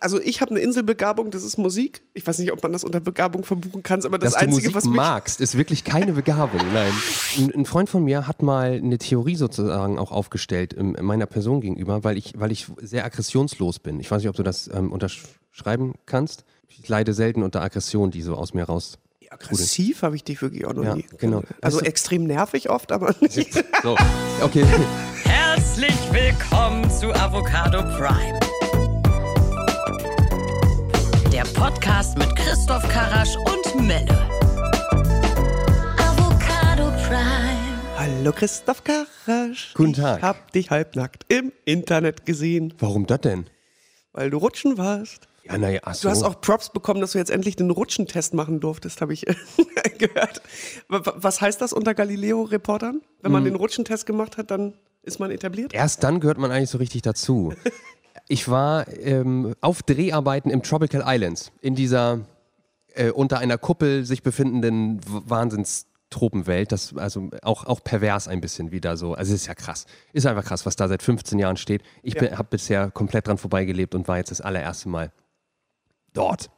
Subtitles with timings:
[0.00, 2.02] also ich habe eine Inselbegabung, das ist Musik.
[2.14, 4.70] Ich weiß nicht, ob man das unter Begabung verbuchen kann, aber das Dass Einzige, du
[4.70, 6.60] Musik was mich magst, ist wirklich keine Begabung.
[6.72, 6.92] Nein.
[7.54, 12.04] Ein, Freund von mir hat mal eine Theorie sozusagen auch aufgestellt ähm, meiner Person gegenüber,
[12.04, 14.00] weil ich, weil ich sehr aggressionslos bin.
[14.00, 16.44] Ich weiß nicht, ob du das ähm, unterschreiben kannst.
[16.68, 18.98] Ich leide selten unter Aggression, die so aus mir raus.
[19.30, 21.06] aggressiv habe ich dich wirklich auch noch Ja, nie.
[21.18, 21.42] genau.
[21.60, 23.64] Also Weißt du- extrem nervig oft, aber nicht.
[23.82, 23.96] So,
[24.42, 24.64] okay.
[25.24, 28.38] Herzlich willkommen zu Avocado Prime.
[31.54, 34.08] Podcast mit Christoph Karasch und Melle.
[35.98, 37.78] Avocado Prime.
[37.96, 39.74] Hallo Christoph Karasch.
[39.74, 40.18] Guten Tag.
[40.18, 43.46] Ich hab dich halbnackt im Internet gesehen, Warum das denn?
[44.12, 45.28] weil du rutschen warst.
[45.44, 46.08] Ja, naja, ach so.
[46.08, 49.22] Du hast auch Props bekommen, dass du jetzt endlich den Rutschentest machen durftest, habe ich
[49.98, 50.42] gehört.
[50.88, 53.00] W- w- Was heißt das unter Galileo-Reportern?
[53.22, 53.32] Wenn Hm.
[53.32, 55.72] man den Rutschentest gemacht hat, dann ist man etabliert?
[55.74, 57.52] Erst dann gehört man eigentlich so richtig dazu.
[58.28, 62.20] Ich war ähm, auf Dreharbeiten im Tropical Islands, in dieser
[62.94, 66.72] äh, unter einer Kuppel sich befindenden Wahnsinnstropenwelt.
[66.72, 69.14] Das also auch, auch pervers ein bisschen wieder so.
[69.14, 69.86] Also es ist ja krass.
[70.12, 71.82] Ist einfach krass, was da seit 15 Jahren steht.
[72.02, 72.36] Ich Ja.
[72.38, 75.10] habe bisher komplett dran vorbeigelebt und war jetzt das allererste Mal
[76.12, 76.50] dort.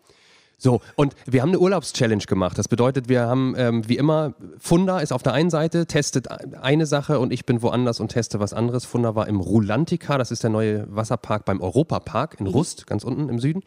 [0.62, 2.58] So, und wir haben eine Urlaubschallenge gemacht.
[2.58, 6.84] Das bedeutet, wir haben ähm, wie immer, Funda ist auf der einen Seite, testet eine
[6.84, 8.84] Sache und ich bin woanders und teste was anderes.
[8.84, 13.30] Funda war im Rulantica, das ist der neue Wasserpark beim Europapark in Rust, ganz unten
[13.30, 13.62] im Süden.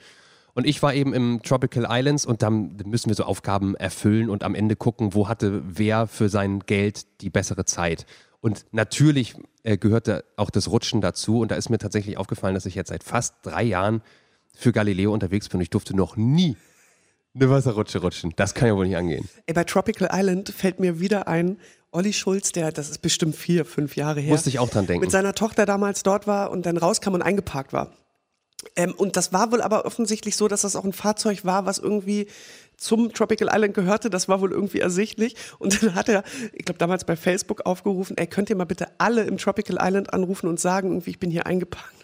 [0.53, 4.43] Und ich war eben im Tropical Islands und dann müssen wir so Aufgaben erfüllen und
[4.43, 8.05] am Ende gucken, wo hatte wer für sein Geld die bessere Zeit.
[8.39, 11.39] Und natürlich äh, gehörte auch das Rutschen dazu.
[11.39, 14.03] Und da ist mir tatsächlich aufgefallen, dass ich jetzt seit fast drei Jahren
[14.53, 16.55] für Galileo unterwegs bin ich durfte noch nie
[17.35, 18.33] eine Wasserrutsche rutschen.
[18.35, 19.27] Das kann ja wohl nicht angehen.
[19.45, 21.57] Ey, bei Tropical Island fällt mir wieder ein,
[21.91, 24.31] Olli Schulz, der, das ist bestimmt vier, fünf Jahre her.
[24.31, 25.01] Musste ich auch dran denken.
[25.01, 27.91] Mit seiner Tochter damals dort war und dann rauskam und eingeparkt war.
[28.75, 31.77] Ähm, und das war wohl aber offensichtlich so, dass das auch ein Fahrzeug war, was
[31.77, 32.27] irgendwie
[32.77, 34.09] zum Tropical Island gehörte.
[34.09, 35.35] Das war wohl irgendwie ersichtlich.
[35.59, 38.87] Und dann hat er, ich glaube, damals bei Facebook aufgerufen, ey, könnt ihr mal bitte
[38.97, 42.02] alle im Tropical Island anrufen und sagen, irgendwie, ich bin hier eingeparkt.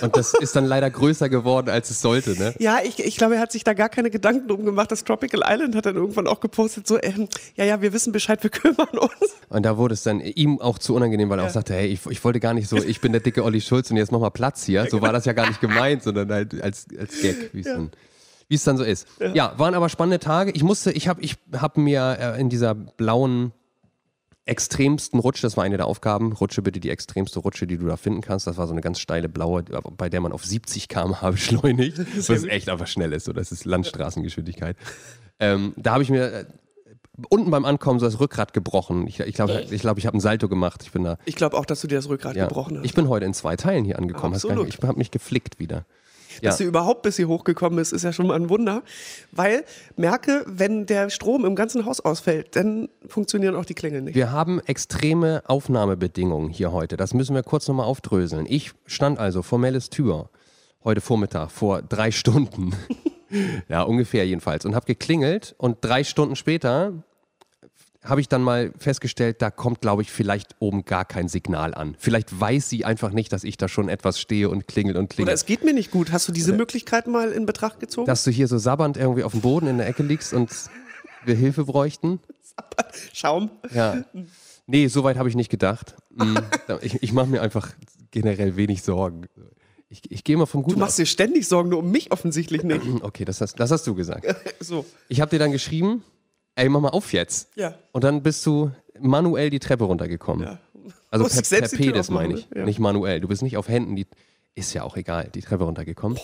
[0.00, 2.54] Und das ist dann leider größer geworden, als es sollte, ne?
[2.58, 4.90] Ja, ich, ich glaube, er hat sich da gar keine Gedanken drum gemacht.
[4.90, 8.42] Das Tropical Island hat dann irgendwann auch gepostet, so, ähm, ja, ja, wir wissen Bescheid,
[8.42, 9.36] wir kümmern uns.
[9.48, 12.06] Und da wurde es dann ihm auch zu unangenehm, weil er auch sagte, hey, ich,
[12.06, 14.30] ich wollte gar nicht so, ich bin der dicke Olli Schulz und jetzt mach mal
[14.30, 14.86] Platz hier.
[14.90, 17.90] So war das ja gar nicht gemeint, sondern halt als, als Gag, wie es dann
[18.48, 19.06] wie es dann so ist.
[19.32, 19.58] Ja.
[19.58, 20.50] waren aber spannende Tage.
[20.50, 23.52] Ich musste, ich habe ich hab mir äh, in dieser blauen
[24.46, 27.96] extremsten Rutsche, das war eine der Aufgaben, rutsche bitte die extremste Rutsche, die du da
[27.96, 28.46] finden kannst.
[28.46, 32.44] Das war so eine ganz steile blaue, bei der man auf 70 km/h beschleunigt, was
[32.44, 33.24] echt einfach schnell ist.
[33.24, 34.76] So, das ist Landstraßengeschwindigkeit.
[35.40, 36.44] Ähm, da habe ich mir äh,
[37.30, 39.06] unten beim Ankommen so das Rückgrat gebrochen.
[39.06, 40.82] Ich, ich glaube, ich, glaub, ich habe ein Salto gemacht.
[40.84, 41.16] Ich bin da.
[41.24, 42.84] Ich glaube auch, dass du dir das Rückgrat Ja, gebrochen hast.
[42.84, 44.34] ich bin heute in zwei Teilen hier angekommen.
[44.34, 44.66] Absolut.
[44.66, 45.86] nicht- Ich habe mich geflickt wieder.
[46.42, 48.82] Dass sie überhaupt bis hier hochgekommen ist, ist ja schon mal ein Wunder.
[49.32, 49.64] Weil,
[49.96, 54.14] merke, wenn der Strom im ganzen Haus ausfällt, dann funktionieren auch die Klingeln nicht.
[54.14, 56.96] Wir haben extreme Aufnahmebedingungen hier heute.
[56.96, 58.46] Das müssen wir kurz nochmal aufdröseln.
[58.48, 60.28] Ich stand also vor Melis Tür
[60.84, 62.74] heute Vormittag vor drei Stunden.
[63.68, 64.64] ja, ungefähr jedenfalls.
[64.64, 66.92] Und habe geklingelt und drei Stunden später
[68.04, 71.96] habe ich dann mal festgestellt, da kommt, glaube ich, vielleicht oben gar kein Signal an.
[71.98, 75.14] Vielleicht weiß sie einfach nicht, dass ich da schon etwas stehe und klingelt und Oder
[75.14, 75.34] klingelt.
[75.36, 76.12] es geht mir nicht gut.
[76.12, 78.06] Hast du diese Möglichkeit mal in Betracht gezogen?
[78.06, 80.50] Dass du hier so sabbernd irgendwie auf dem Boden in der Ecke liegst und
[81.24, 82.20] wir Hilfe bräuchten.
[83.12, 83.50] Schaum.
[83.72, 84.04] Ja.
[84.66, 85.94] Nee, so weit habe ich nicht gedacht.
[86.14, 86.36] Mm,
[86.82, 87.70] Ich, ich mache mir einfach
[88.10, 89.26] generell wenig Sorgen.
[89.88, 92.62] Ich, ich gehe mal vom Du Guten machst dir ständig Sorgen, nur um mich offensichtlich
[92.64, 92.80] nicht.
[93.02, 94.26] Okay, das hast, das hast du gesagt.
[94.60, 94.84] So.
[95.08, 96.02] Ich habe dir dann geschrieben,
[96.56, 97.50] ey, mach mal auf jetzt.
[97.56, 97.74] Ja.
[97.92, 100.46] Und dann bist du manuell die Treppe runtergekommen.
[100.46, 100.58] Ja.
[101.10, 102.60] Also per, per Pedis meine ich, ne?
[102.60, 102.64] Ja.
[102.64, 103.20] nicht manuell.
[103.20, 104.06] Du bist nicht auf Händen, die
[104.54, 106.18] ist ja auch egal, die Treppe runtergekommen.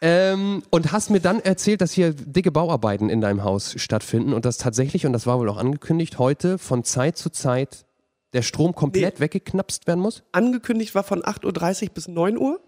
[0.00, 4.44] Ähm, und hast mir dann erzählt, dass hier dicke Bauarbeiten in deinem Haus stattfinden und
[4.44, 7.84] dass tatsächlich, und das war wohl auch angekündigt, heute von Zeit zu Zeit
[8.32, 10.22] der Strom komplett weggeknapst werden muss?
[10.32, 12.60] Angekündigt war von 8.30 Uhr bis 9 Uhr,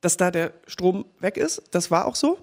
[0.00, 1.62] dass da der Strom weg ist.
[1.72, 2.38] Das war auch so.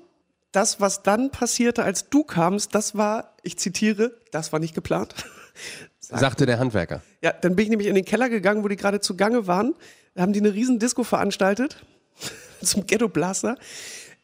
[0.54, 5.16] Das, was dann passierte, als du kamst, das war, ich zitiere, das war nicht geplant.
[6.00, 7.02] Sagte der Handwerker.
[7.22, 9.74] Ja, dann bin ich nämlich in den Keller gegangen, wo die gerade zugange waren.
[10.14, 11.84] Da haben die eine riesen Disco veranstaltet
[12.62, 13.58] zum Ghetto Blaster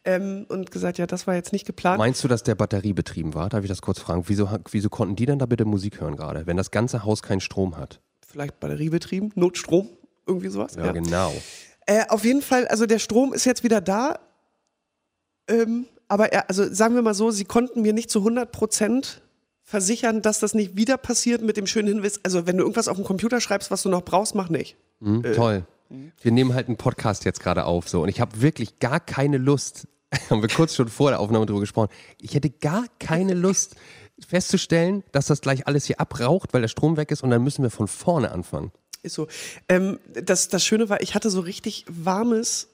[0.04, 1.98] ähm, und gesagt, ja, das war jetzt nicht geplant.
[1.98, 3.48] Meinst du, dass der batteriebetrieben war?
[3.48, 4.22] Darf ich das kurz fragen?
[4.26, 7.40] Wieso, wieso konnten die denn da bitte Musik hören gerade, wenn das ganze Haus keinen
[7.40, 8.00] Strom hat?
[8.24, 9.88] Vielleicht batteriebetrieben, Notstrom,
[10.28, 10.76] irgendwie sowas.
[10.76, 11.34] Ja, genau.
[11.86, 14.20] Äh, auf jeden Fall, also der Strom ist jetzt wieder da.
[15.48, 19.22] Ähm, aber er, also sagen wir mal so, sie konnten mir nicht zu 100 Prozent
[19.62, 22.18] versichern, dass das nicht wieder passiert mit dem schönen Hinweis.
[22.24, 24.76] Also wenn du irgendwas auf dem Computer schreibst, was du noch brauchst, mach nicht.
[25.00, 25.64] Hm, Toll.
[25.88, 29.38] wir nehmen halt einen Podcast jetzt gerade auf so und ich habe wirklich gar keine
[29.38, 29.86] Lust,
[30.30, 31.90] haben wir kurz schon vor der Aufnahme drüber gesprochen,
[32.20, 33.76] ich hätte gar keine Lust
[34.26, 37.62] festzustellen, dass das gleich alles hier abraucht, weil der Strom weg ist und dann müssen
[37.62, 38.72] wir von vorne anfangen.
[39.04, 39.28] Ist so.
[39.68, 42.68] Ähm, das, das Schöne war, ich hatte so richtig warmes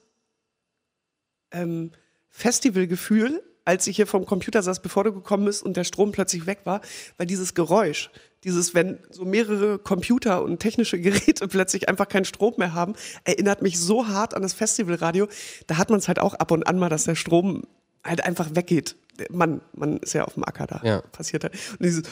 [1.53, 1.93] ähm,
[2.37, 6.45] Festivalgefühl, als ich hier vom Computer saß, bevor du gekommen bist und der Strom plötzlich
[6.45, 6.83] weg war,
[7.17, 8.11] weil dieses Geräusch,
[8.45, 12.95] dieses, wenn so mehrere Computer und technische Geräte plötzlich einfach keinen Strom mehr haben,
[13.25, 15.29] erinnert mich so hart an das Festivalradio.
[15.67, 17.63] Da hat man es halt auch ab und an mal, dass der Strom
[18.05, 18.97] halt einfach weggeht.
[19.31, 20.83] Man, man ist ja auf dem Acker da.
[20.85, 21.01] Ja.
[21.01, 21.55] Passiert halt.
[21.55, 22.03] Und dieses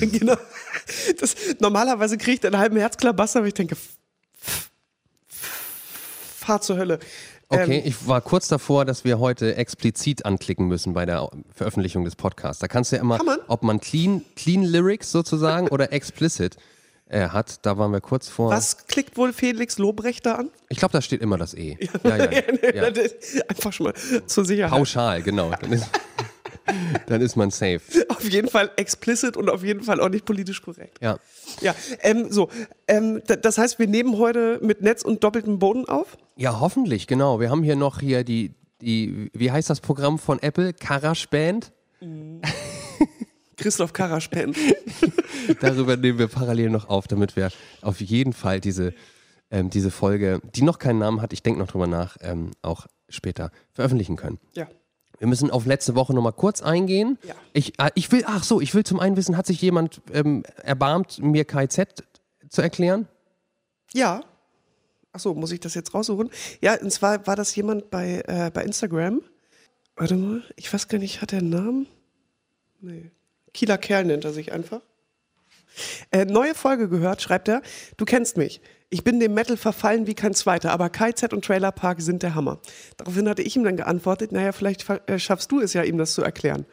[0.00, 0.36] genau.
[1.18, 3.76] Das, normalerweise kriege ich einen halben Herzklabaster, aber ich denke,
[6.36, 6.98] fahr zur Hölle.
[7.52, 12.04] Okay, Ähm, ich war kurz davor, dass wir heute explizit anklicken müssen bei der Veröffentlichung
[12.04, 12.60] des Podcasts.
[12.60, 13.38] Da kannst du ja immer, man?
[13.48, 16.56] ob man clean, clean Lyrics sozusagen oder explicit
[17.08, 17.66] äh, hat.
[17.66, 18.50] Da waren wir kurz vor.
[18.50, 20.50] was klickt wohl Felix Lobrecht da an?
[20.68, 21.76] Ich glaube, da steht immer das E.
[22.04, 22.84] Ja, ja, ja.
[23.48, 23.94] Einfach schon mal
[24.26, 24.70] zur Sicherheit.
[24.70, 25.50] Pauschal, genau.
[27.06, 27.80] Dann ist, man safe.
[28.08, 30.98] Auf jeden Fall explicit und auf jeden Fall auch nicht politisch korrekt.
[31.00, 31.18] Ja.
[31.60, 32.48] Ja, ähm, so.
[32.86, 36.16] Ähm, das heißt, wir nehmen heute mit Netz und doppeltem Boden auf.
[36.36, 37.40] Ja, hoffentlich, genau.
[37.40, 40.72] Wir haben hier noch hier die, die wie heißt das Programm von Apple?
[40.72, 41.72] Karash Band.
[43.60, 44.54] Christoph Karasch-Pen.
[45.60, 47.50] Darüber nehmen wir parallel noch auf, damit wir
[47.82, 48.94] auf jeden Fall diese,
[49.50, 52.86] ähm, diese Folge, die noch keinen Namen hat, ich denke noch drüber nach, ähm, auch
[53.08, 54.38] später veröffentlichen können.
[54.54, 54.66] Ja.
[55.20, 57.18] Wir müssen auf letzte Woche nochmal kurz eingehen.
[57.22, 57.34] Ja.
[57.52, 60.44] Ich, äh, ich will, ach so, ich will zum einen wissen, hat sich jemand ähm,
[60.62, 62.02] erbarmt, mir KZ
[62.48, 63.06] zu erklären?
[63.92, 64.24] Ja.
[65.12, 66.30] Achso, muss ich das jetzt raussuchen?
[66.62, 69.20] Ja, und zwar war das jemand bei, äh, bei Instagram.
[69.94, 71.86] Warte mal, ich weiß gar nicht, hat er einen Namen?
[72.80, 73.10] Nee.
[73.52, 74.80] Kieler Kerl nennt er sich einfach.
[76.12, 77.60] Äh, neue Folge gehört, schreibt er.
[77.98, 78.62] Du kennst mich.
[78.92, 82.34] Ich bin dem Metal verfallen wie kein zweiter, aber KZ und Trailer Park sind der
[82.34, 82.58] Hammer.
[82.96, 86.12] Daraufhin hatte ich ihm dann geantwortet, naja, vielleicht äh, schaffst du es ja, ihm das
[86.14, 86.66] zu erklären.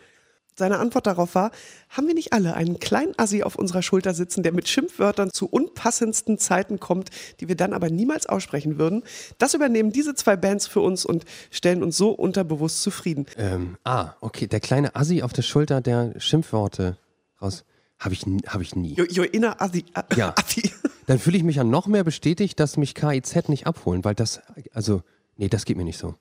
[0.56, 1.52] Seine Antwort darauf war,
[1.90, 5.46] haben wir nicht alle einen kleinen Assi auf unserer Schulter sitzen, der mit Schimpfwörtern zu
[5.48, 9.04] unpassendsten Zeiten kommt, die wir dann aber niemals aussprechen würden?
[9.38, 13.28] Das übernehmen diese zwei Bands für uns und stellen uns so unterbewusst zufrieden.
[13.38, 16.98] Ähm, ah, okay, der kleine Assi auf der Schulter, der Schimpfworte
[17.40, 17.64] raus.
[18.00, 19.00] Habe ich, hab ich nie.
[19.00, 19.86] Your, your inner Assi.
[19.94, 20.34] äh, Ja.
[20.36, 20.72] Assi.
[21.08, 24.42] Dann fühle ich mich ja noch mehr bestätigt, dass mich KIZ nicht abholen, weil das,
[24.74, 25.02] also,
[25.38, 26.14] nee, das geht mir nicht so.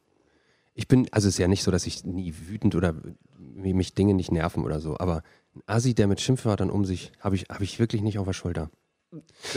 [0.74, 2.94] Ich bin, also es ist ja nicht so, dass ich nie wütend oder
[3.38, 5.22] mi- mich Dinge nicht nerven oder so, aber
[5.54, 8.32] ein Assi, der mit Schimpfwörtern um sich, habe ich, hab ich wirklich nicht auf der
[8.32, 8.70] Schulter.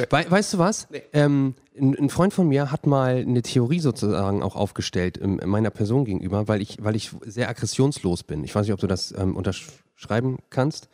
[0.09, 0.87] Wei- weißt du was?
[1.13, 5.69] Ähm, ein, ein Freund von mir hat mal eine Theorie sozusagen auch aufgestellt ähm, meiner
[5.71, 8.43] Person gegenüber, weil ich, weil ich sehr aggressionslos bin.
[8.43, 10.87] Ich weiß nicht, ob du das ähm, unterschreiben kannst.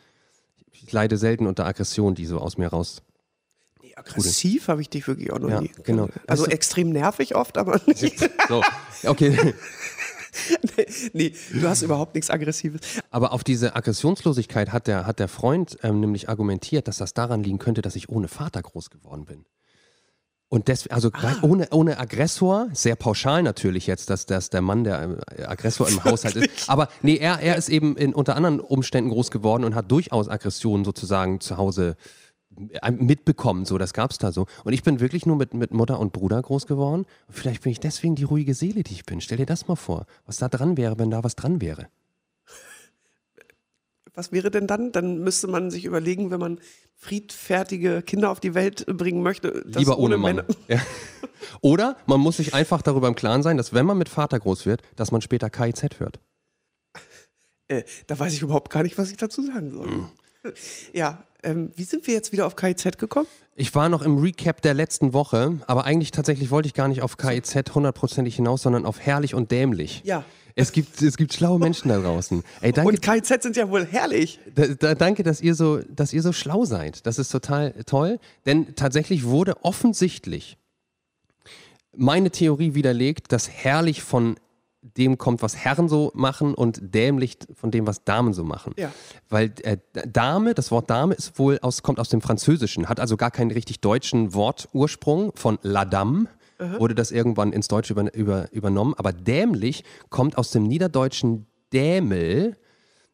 [0.72, 3.05] Ich leide selten unter Aggression, die so aus mir raus Nee,
[3.96, 5.70] aggressiv habe ich dich wirklich auch noch Ja, nie.
[5.82, 6.08] genau.
[6.26, 8.18] Also Weißt du- extrem nervig oft, aber nicht.
[8.48, 8.62] So,
[9.04, 9.54] okay.
[11.12, 12.80] nee, du hast überhaupt nichts Aggressives.
[13.10, 17.42] Aber auf diese Aggressionslosigkeit hat der, hat der Freund ähm, nämlich argumentiert, dass das daran
[17.42, 19.44] liegen könnte, dass ich ohne Vater groß geworden bin.
[20.48, 24.84] Und deswegen, also gleich ohne, ohne Aggressor, sehr pauschal natürlich jetzt, dass, dass der Mann
[24.84, 26.70] der äh, Aggressor im Haushalt ist.
[26.70, 30.28] Aber nee, er, er ist eben in, unter anderen Umständen groß geworden und hat durchaus
[30.28, 32.25] Aggressionen sozusagen zu Hause äh,
[32.90, 33.64] mitbekommen.
[33.64, 34.46] So, das gab's da so.
[34.64, 37.06] Und ich bin wirklich nur mit, mit Mutter und Bruder groß geworden.
[37.28, 39.20] Und vielleicht bin ich deswegen die ruhige Seele, die ich bin.
[39.20, 41.88] Stell dir das mal vor, was da dran wäre, wenn da was dran wäre.
[44.14, 44.92] Was wäre denn dann?
[44.92, 46.58] Dann müsste man sich überlegen, wenn man
[46.94, 49.62] friedfertige Kinder auf die Welt bringen möchte.
[49.66, 50.36] Lieber ohne Mann.
[50.36, 50.80] Männer- Ja.
[51.60, 54.64] Oder man muss sich einfach darüber im Klaren sein, dass wenn man mit Vater groß
[54.64, 56.18] wird, dass man später KIZ hört.
[57.68, 59.86] Äh, da weiß ich überhaupt gar nicht, was ich dazu sagen soll.
[59.86, 60.08] Mhm.
[60.94, 63.26] Ja, ähm, wie sind wir jetzt wieder auf KIZ gekommen?
[63.54, 67.02] Ich war noch im Recap der letzten Woche, aber eigentlich tatsächlich wollte ich gar nicht
[67.02, 70.02] auf KIZ hundertprozentig hinaus, sondern auf herrlich und dämlich.
[70.04, 70.24] Ja.
[70.58, 72.42] Es gibt, es gibt schlaue Menschen da draußen.
[72.62, 74.40] Ey, danke, Und KIZ sind ja wohl herrlich.
[74.54, 77.06] da, da, danke, dass ihr, so, dass ihr so schlau seid.
[77.06, 78.18] Das ist total toll.
[78.46, 80.56] Denn tatsächlich wurde offensichtlich
[81.94, 84.36] meine Theorie widerlegt, dass herrlich von
[84.96, 88.74] dem kommt, was Herren so machen und dämlich von dem, was Damen so machen.
[88.78, 88.92] Ja.
[89.28, 93.16] Weil äh, Dame, das Wort Dame ist wohl aus, kommt aus dem Französischen, hat also
[93.16, 96.28] gar keinen richtig deutschen Wortursprung von la dame.
[96.58, 98.94] Wurde das irgendwann ins Deutsche über, über, übernommen.
[98.96, 102.56] Aber dämlich kommt aus dem niederdeutschen Dämel,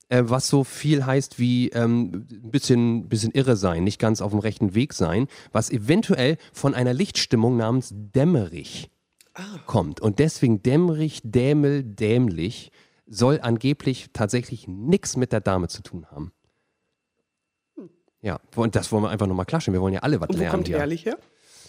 [0.08, 4.30] äh, was so viel heißt wie ähm, ein bisschen, bisschen irre sein, nicht ganz auf
[4.30, 8.90] dem rechten Weg sein, was eventuell von einer Lichtstimmung namens dämmerig
[9.66, 10.00] kommt.
[10.00, 12.70] Und deswegen dämmerig, dämel, dämlich
[13.06, 16.32] soll angeblich tatsächlich nichts mit der Dame zu tun haben.
[18.20, 19.74] Ja, und das wollen wir einfach nochmal klatschen.
[19.74, 20.52] Wir wollen ja alle was Und wo lernen.
[20.54, 20.78] kommt hier.
[20.78, 21.18] herrlich her?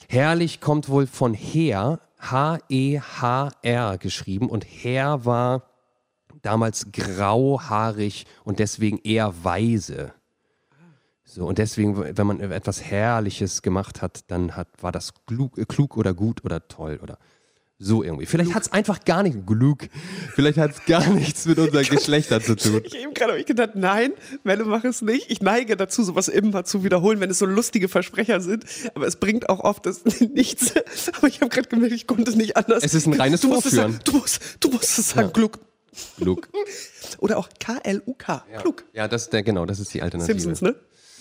[0.08, 5.70] Herrlich kommt wohl von Her, H-E-H-R geschrieben und Her war
[6.42, 10.14] damals grauhaarig und deswegen eher weise.
[11.26, 15.66] So, und deswegen, wenn man etwas Herrliches gemacht hat, dann hat, war das klug, äh,
[15.66, 17.18] klug oder gut oder toll oder
[17.84, 18.26] so irgendwie.
[18.26, 19.88] Vielleicht hat es einfach gar nicht, klug,
[20.36, 22.82] vielleicht hat es gar nichts mit unseren Geschlechtern zu tun.
[22.86, 24.14] Ich eben gerade ich gedacht, nein,
[24.44, 25.30] Melle, mach es nicht.
[25.30, 28.66] Ich neige dazu, sowas immer zu wiederholen, wenn es so lustige Versprecher sind.
[28.96, 30.74] Aber es bringt auch oft das nichts.
[31.18, 32.84] Aber ich habe gerade gemerkt, ich konnte es nicht anders.
[32.84, 33.92] Es ist ein reines du musst es Vorführen.
[33.94, 35.32] sagen, du, musst, du musst es sagen, Ja.
[35.34, 35.60] klug.
[36.18, 36.50] Klug.
[37.20, 38.84] Oder auch K-L-U-K, klug.
[38.94, 40.40] Ja, das, der, genau, das ist die Alternative.
[40.40, 40.76] Simpsons, ne?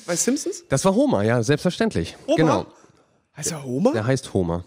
[0.07, 0.65] Bei Simpsons?
[0.71, 2.17] Das war Homer, ja, selbstverständlich.
[2.27, 2.37] Homer?
[2.37, 2.67] Genau,
[3.37, 3.93] Heißt er Homer?
[3.93, 4.65] der heißt Homer.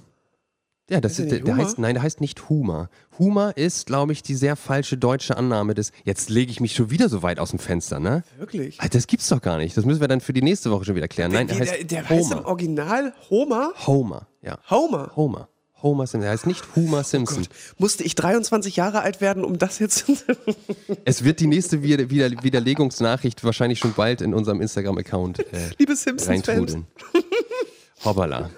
[0.89, 2.89] Ja, das Heißt ist, der, der heißt, nein, der heißt nicht Humor.
[3.17, 6.91] Humor ist, glaube ich, die sehr falsche deutsche Annahme des, jetzt lege ich mich schon
[6.91, 8.23] wieder so weit aus dem Fenster, ne?
[8.37, 8.79] Wirklich?
[8.79, 9.75] Alter, Das gibt's doch gar nicht.
[9.75, 11.31] Das müssen wir dann für die nächste Woche schon wieder klären.
[11.31, 12.45] Nein, der der, heißt der, heißt im.
[12.45, 13.73] Original Homer?
[13.87, 14.59] Homer, ja.
[14.69, 15.11] Homer.
[15.15, 15.49] Homer.
[15.81, 16.21] Homer Simpson.
[16.21, 17.43] Der heißt nicht Homer Simpson.
[17.43, 17.49] Gott,
[17.79, 20.05] musste ich 23 Jahre alt werden, um das jetzt.
[21.05, 25.43] Es wird die nächste Wider Wider Widerlegungsnachricht wahrscheinlich schon bald in unserem Instagram-Account äh,
[25.77, 26.77] Liebe Simpsons-Fans.
[28.03, 28.49] Hoppala.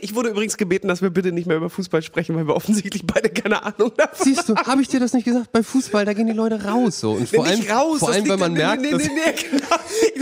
[0.00, 3.06] Ich wurde übrigens gebeten, dass wir bitte nicht mehr über Fußball sprechen, weil wir offensichtlich
[3.06, 4.10] beide keine Ahnung haben.
[4.14, 5.52] Siehst du, habe ich dir das nicht gesagt?
[5.52, 7.12] Bei Fußball, da gehen die Leute raus so.
[7.12, 9.32] Und vor Nee, allem, raus, vor allem wenn man an- merkt, nee, dass, nee, nee,
[9.50, 9.66] genau.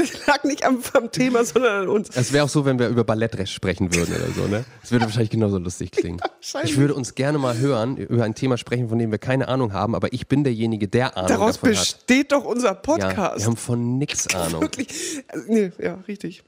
[0.03, 2.09] das lag nicht am, am Thema, sondern an uns.
[2.15, 4.65] es wäre auch so, wenn wir über Ballettrest sprechen würden oder so, ne?
[4.83, 6.21] Das würde wahrscheinlich genauso lustig klingen.
[6.21, 6.73] wahrscheinlich.
[6.73, 9.73] Ich würde uns gerne mal hören, über ein Thema sprechen, von dem wir keine Ahnung
[9.73, 11.77] haben, aber ich bin derjenige, der Ahnung Daraus davon hat.
[11.79, 13.39] besteht doch unser Ja, Podcast.
[13.41, 14.63] wir haben von nix Ahnung.
[14.63, 15.23] Wirklich.
[15.29, 16.43] Also, nee, ja, richtig.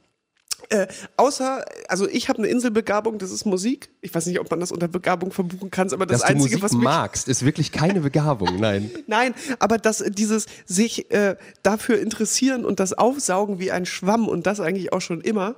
[0.71, 0.87] Äh,
[1.17, 3.91] außer, also ich habe eine Inselbegabung, das ist Musik.
[4.01, 6.57] Ich weiß nicht, ob man das unter Begabung verbuchen kann, aber das Dass du Einzige,
[6.57, 8.91] Musik was mich magst, ist wirklich keine Begabung, nein.
[9.07, 14.47] Nein, aber das, dieses sich äh, dafür interessieren und das Aufsaugen wie ein Schwamm und
[14.47, 15.57] das eigentlich auch schon immer,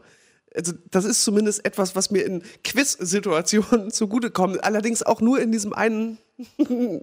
[0.55, 4.63] also das ist zumindest etwas, was mir in Quiz-Situationen zugutekommt.
[4.63, 6.19] Allerdings auch nur in diesem einen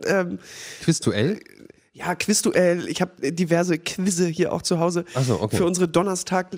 [0.05, 0.39] ähm,
[0.81, 1.39] Quizduell?
[1.93, 2.87] ja, Quizduell.
[2.87, 5.57] Ich habe diverse Quizze hier auch zu Hause so, okay.
[5.57, 6.51] für unsere Donnerstag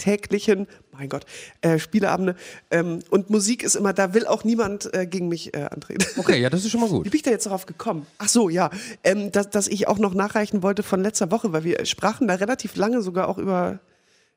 [0.00, 1.24] täglichen, mein Gott,
[1.60, 2.34] äh, Spieleabende.
[2.70, 6.04] Ähm, und Musik ist immer, da will auch niemand äh, gegen mich äh, antreten.
[6.18, 7.04] Okay, ja, das ist schon mal Wie gut.
[7.04, 8.06] bin ich da jetzt darauf gekommen?
[8.18, 8.70] Ach so, ja,
[9.04, 12.34] ähm, dass, dass ich auch noch nachreichen wollte von letzter Woche, weil wir sprachen da
[12.34, 13.78] relativ lange sogar auch über,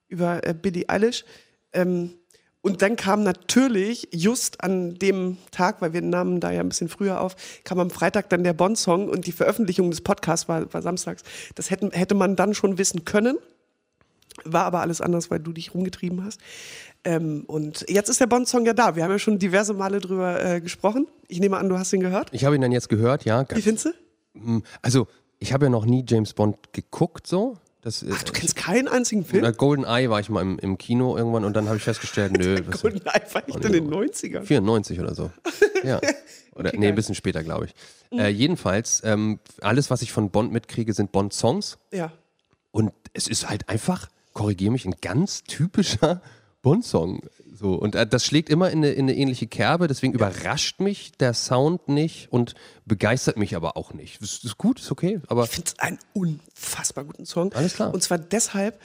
[0.08, 1.26] über äh, Billie Eilish.
[1.72, 2.12] Ähm,
[2.66, 6.88] und dann kam natürlich just an dem Tag, weil wir nahmen da ja ein bisschen
[6.88, 10.82] früher auf, kam am Freitag dann der Bond-Song und die Veröffentlichung des Podcasts war, war
[10.82, 11.24] samstags.
[11.56, 13.38] Das hätten, hätte man dann schon wissen können.
[14.46, 16.40] War aber alles anders, weil du dich rumgetrieben hast.
[17.04, 18.96] Ähm, und jetzt ist der Bond-Song ja da.
[18.96, 21.08] Wir haben ja schon diverse Male drüber äh, gesprochen.
[21.28, 22.30] Ich nehme an, du hast ihn gehört.
[22.32, 23.46] Ich habe ihn dann jetzt gehört, ja.
[23.54, 23.88] Wie findest
[24.36, 24.62] du?
[24.82, 25.08] Also,
[25.40, 27.58] ich habe ja noch nie James Bond geguckt, so.
[27.84, 29.52] Das, Ach, du kennst keinen einzigen Film?
[29.58, 32.58] Golden Eye war ich mal im, im Kino irgendwann und dann habe ich festgestellt, nö,
[32.66, 34.44] was, GoldenEye war ich in den 90ern.
[34.44, 35.32] 94 oder so.
[35.84, 36.00] Ja.
[36.56, 37.74] Oder, nee, ein bisschen später, glaube ich.
[38.18, 41.78] Äh, jedenfalls, ähm, alles, was ich von Bond mitkriege, sind Bond-Songs.
[41.92, 42.14] Ja.
[42.72, 46.22] Und es ist halt einfach, korrigiere mich, ein ganz typischer
[46.62, 47.22] Bond-Song.
[47.54, 47.74] So.
[47.76, 51.34] Und äh, das schlägt immer in eine, in eine ähnliche Kerbe, deswegen überrascht mich der
[51.34, 54.22] Sound nicht und begeistert mich aber auch nicht.
[54.22, 57.54] Das ist gut, ist okay, aber Ich finde es einen unfassbar guten Song.
[57.54, 57.94] Alles klar.
[57.94, 58.80] Und zwar deshalb,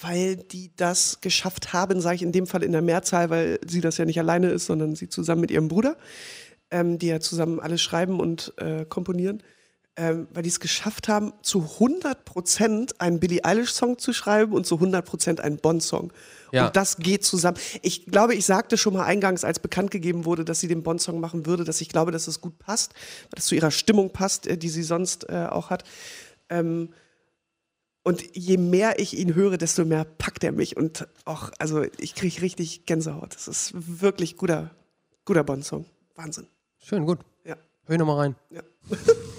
[0.00, 3.80] weil die das geschafft haben, sage ich in dem Fall in der Mehrzahl, weil sie
[3.80, 5.96] das ja nicht alleine ist, sondern sie zusammen mit ihrem Bruder,
[6.70, 9.42] ähm, die ja zusammen alles schreiben und äh, komponieren,
[10.00, 14.76] ähm, weil die es geschafft haben, zu 100% einen Billie Eilish-Song zu schreiben und zu
[14.76, 16.10] 100% einen Bond-Song.
[16.52, 16.66] Ja.
[16.66, 17.58] Und das geht zusammen.
[17.82, 21.20] Ich glaube, ich sagte schon mal eingangs, als bekannt gegeben wurde, dass sie den Bond-Song
[21.20, 24.46] machen würde, dass ich glaube, dass es gut passt, weil das zu ihrer Stimmung passt,
[24.46, 25.84] äh, die sie sonst äh, auch hat.
[26.48, 26.94] Ähm,
[28.02, 30.78] und je mehr ich ihn höre, desto mehr packt er mich.
[30.78, 33.34] Und auch, also ich kriege richtig Gänsehaut.
[33.34, 34.70] Das ist wirklich guter,
[35.26, 35.84] guter Bond-Song.
[36.14, 36.46] Wahnsinn.
[36.78, 37.18] schön, gut.
[37.44, 37.56] Ja.
[37.84, 38.36] Hör nochmal rein.
[38.48, 38.62] ja.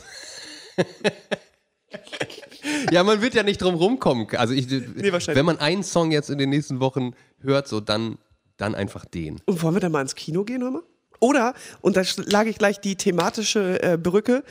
[2.91, 4.27] Ja, man wird ja nicht drum rumkommen.
[4.35, 5.27] Also ich, wahrscheinlich.
[5.27, 8.17] wenn man einen Song jetzt in den nächsten Wochen hört, so dann,
[8.57, 9.39] dann einfach den.
[9.45, 10.83] Und wollen wir dann mal ins Kino gehen, hör mal?
[11.19, 14.43] Oder, und da schlage ich gleich die thematische äh, Brücke,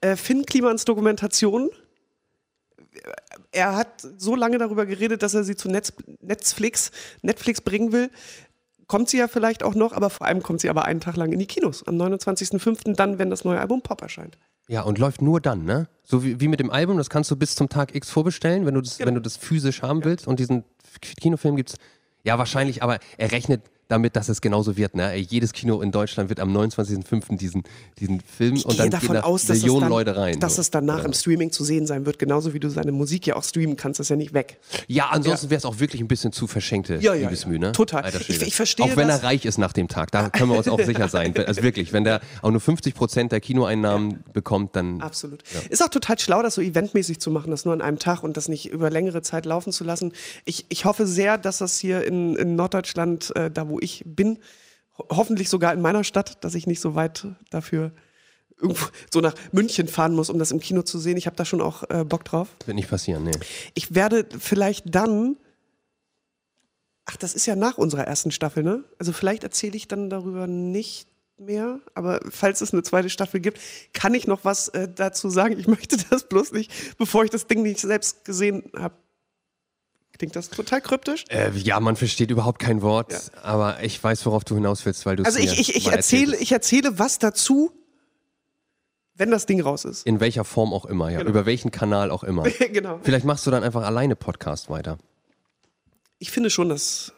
[0.00, 1.70] äh, Finn Klimans Dokumentation.
[3.52, 6.90] Er hat so lange darüber geredet, dass er sie zu Netz, Netflix,
[7.22, 8.10] Netflix bringen will.
[8.88, 11.30] Kommt sie ja vielleicht auch noch, aber vor allem kommt sie aber einen Tag lang
[11.32, 11.86] in die Kinos.
[11.86, 12.94] Am 29.05.
[12.94, 14.38] dann, wenn das neue Album Pop erscheint.
[14.68, 15.88] Ja, und läuft nur dann, ne?
[16.04, 18.74] So wie, wie mit dem Album, das kannst du bis zum Tag X vorbestellen, wenn
[18.74, 20.26] du das, wenn du das physisch haben willst.
[20.26, 20.64] Und diesen
[21.00, 21.76] Kinofilm gibt's
[22.22, 24.94] ja wahrscheinlich, aber er rechnet damit, dass es genauso wird.
[24.94, 25.14] Ne?
[25.16, 27.36] Jedes Kino in Deutschland wird am 29.05.
[27.38, 27.62] diesen,
[27.98, 30.38] diesen Film Ich und dann davon gehen da aus, Millionen dann, Leute rein.
[30.40, 30.60] dass so.
[30.60, 31.04] es danach Ja.
[31.06, 33.98] im Streaming zu sehen sein wird, genauso wie du seine Musik ja auch streamen kannst,
[33.98, 34.58] das ist ja nicht weg.
[34.86, 37.54] Ja, ansonsten wäre es auch wirklich ein bisschen zu verschenkte Ja, ja, Liebesmühe.
[37.58, 37.60] ja.
[37.68, 37.72] Ne?
[37.72, 38.04] Total.
[38.28, 40.68] Ich- ich verstehe Auch wenn er reich ist nach dem Tag, da können wir uns
[40.68, 41.34] auch sicher sein.
[41.48, 45.42] Also wirklich, wenn der auch nur 50 Prozent der Kinoeinnahmen bekommt, dann Absolut.
[45.70, 48.36] Ist auch total schlau, das so eventmäßig zu machen, das nur an einem Tag und
[48.36, 50.12] das nicht über längere Zeit laufen zu lassen.
[50.44, 54.38] Ich, ich hoffe sehr, dass das hier in, in Norddeutschland, äh, da wo ich bin,
[54.96, 57.92] ho hoffentlich sogar in meiner Stadt, dass ich nicht so weit dafür
[58.60, 61.16] irgendwo so nach München fahren muss, um das im Kino zu sehen.
[61.16, 62.48] Ich habe da schon auch äh, Bock drauf.
[62.66, 63.24] wird nicht passieren.
[63.24, 63.32] Nee.
[63.74, 65.36] Ich werde vielleicht dann.
[67.06, 68.84] Ach, das ist ja nach unserer ersten Staffel, ne?
[68.98, 71.08] Also vielleicht erzähle ich dann darüber nicht
[71.38, 73.60] mehr, aber falls es eine zweite Staffel gibt,
[73.92, 75.58] kann ich noch was äh, dazu sagen.
[75.58, 78.94] Ich möchte das bloß nicht, bevor ich das Ding nicht selbst gesehen habe.
[80.16, 81.24] Klingt das total kryptisch?
[81.28, 83.20] Äh, ja, man versteht überhaupt kein Wort, Ja.
[83.42, 86.36] aber ich weiß, worauf du hinaus willst, weil du es Also ich, ich, ich, erzähle,
[86.36, 87.70] ich erzähle was dazu,
[89.14, 90.06] wenn das Ding raus ist.
[90.06, 91.18] In welcher Form auch immer, ja.
[91.18, 91.30] Genau.
[91.30, 92.42] Über welchen Kanal auch immer.
[92.72, 93.00] genau.
[93.02, 94.98] Vielleicht machst du dann einfach alleine Podcast weiter.
[96.18, 97.12] Ich finde schon, dass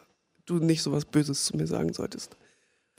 [0.45, 2.37] du nicht so was Böses zu mir sagen solltest.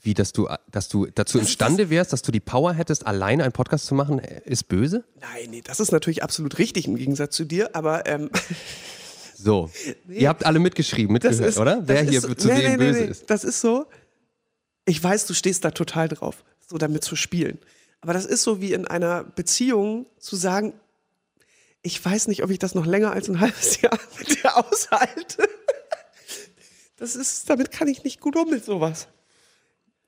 [0.01, 3.43] Wie, dass du, dass du dazu Das imstande wärst, dass du die Power hättest, alleine
[3.43, 5.05] einen Podcast zu machen, äh, ist böse?
[5.21, 8.29] Nein, nee, das ist natürlich absolut richtig im Gegensatz zu dir, aber ähm,
[9.35, 9.69] So.
[10.07, 11.81] Ihr habt alle mitgeschrieben, mitgehört, ist, oder?
[11.87, 13.11] Wer hier ist, zu nee, nee, böse nee, nee.
[13.11, 13.29] ist.
[13.29, 13.85] Das ist so.
[14.85, 17.59] Ich weiß, du stehst da total drauf, so damit zu spielen.
[18.01, 20.73] Aber das ist so wie in einer Beziehung zu sagen,
[21.81, 25.47] ich weiß nicht, ob ich das noch länger als ein halbes Jahr mit dir aushalte.
[26.97, 29.07] Das ist, damit kann ich nicht gut um mit sowas.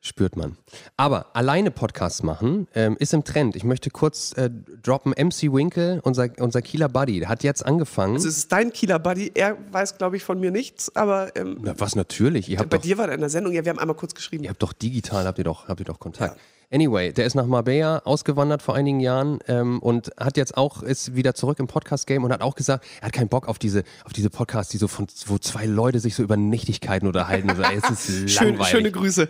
[0.05, 0.55] Spürt man.
[0.97, 3.55] Aber alleine Podcasts machen ähm, ist im Trend.
[3.55, 4.51] Ich möchte kurz äh,
[4.83, 8.13] droppen, MC Winkle, unser, unser Kieler Buddy, der hat jetzt angefangen.
[8.13, 9.31] Das ist dein Kieler Buddy.
[9.33, 12.77] Er weiß, glaube ich, von mir nichts, aber ähm, Na, was natürlich, ihr habt bei
[12.77, 13.51] doch dir war er in der Sendung.
[13.51, 14.43] Ja, wir haben einmal kurz geschrieben.
[14.43, 16.39] Ihr habt doch digital, habt ihr doch, habt ihr doch Kontakt.
[16.72, 21.15] Anyway, der ist nach Marbella ausgewandert vor einigen Jahren ähm, und hat jetzt auch, ist
[21.15, 24.13] wieder zurück im Podcast-Game und hat auch gesagt, er hat keinen Bock auf diese, auf
[24.13, 27.50] diese Podcasts, die so von, wo zwei Leute sich so über Nichtigkeiten unterhalten.
[27.50, 28.67] Und so, ey, es ist Schön, langweilig.
[28.72, 29.29] schöne Grüße.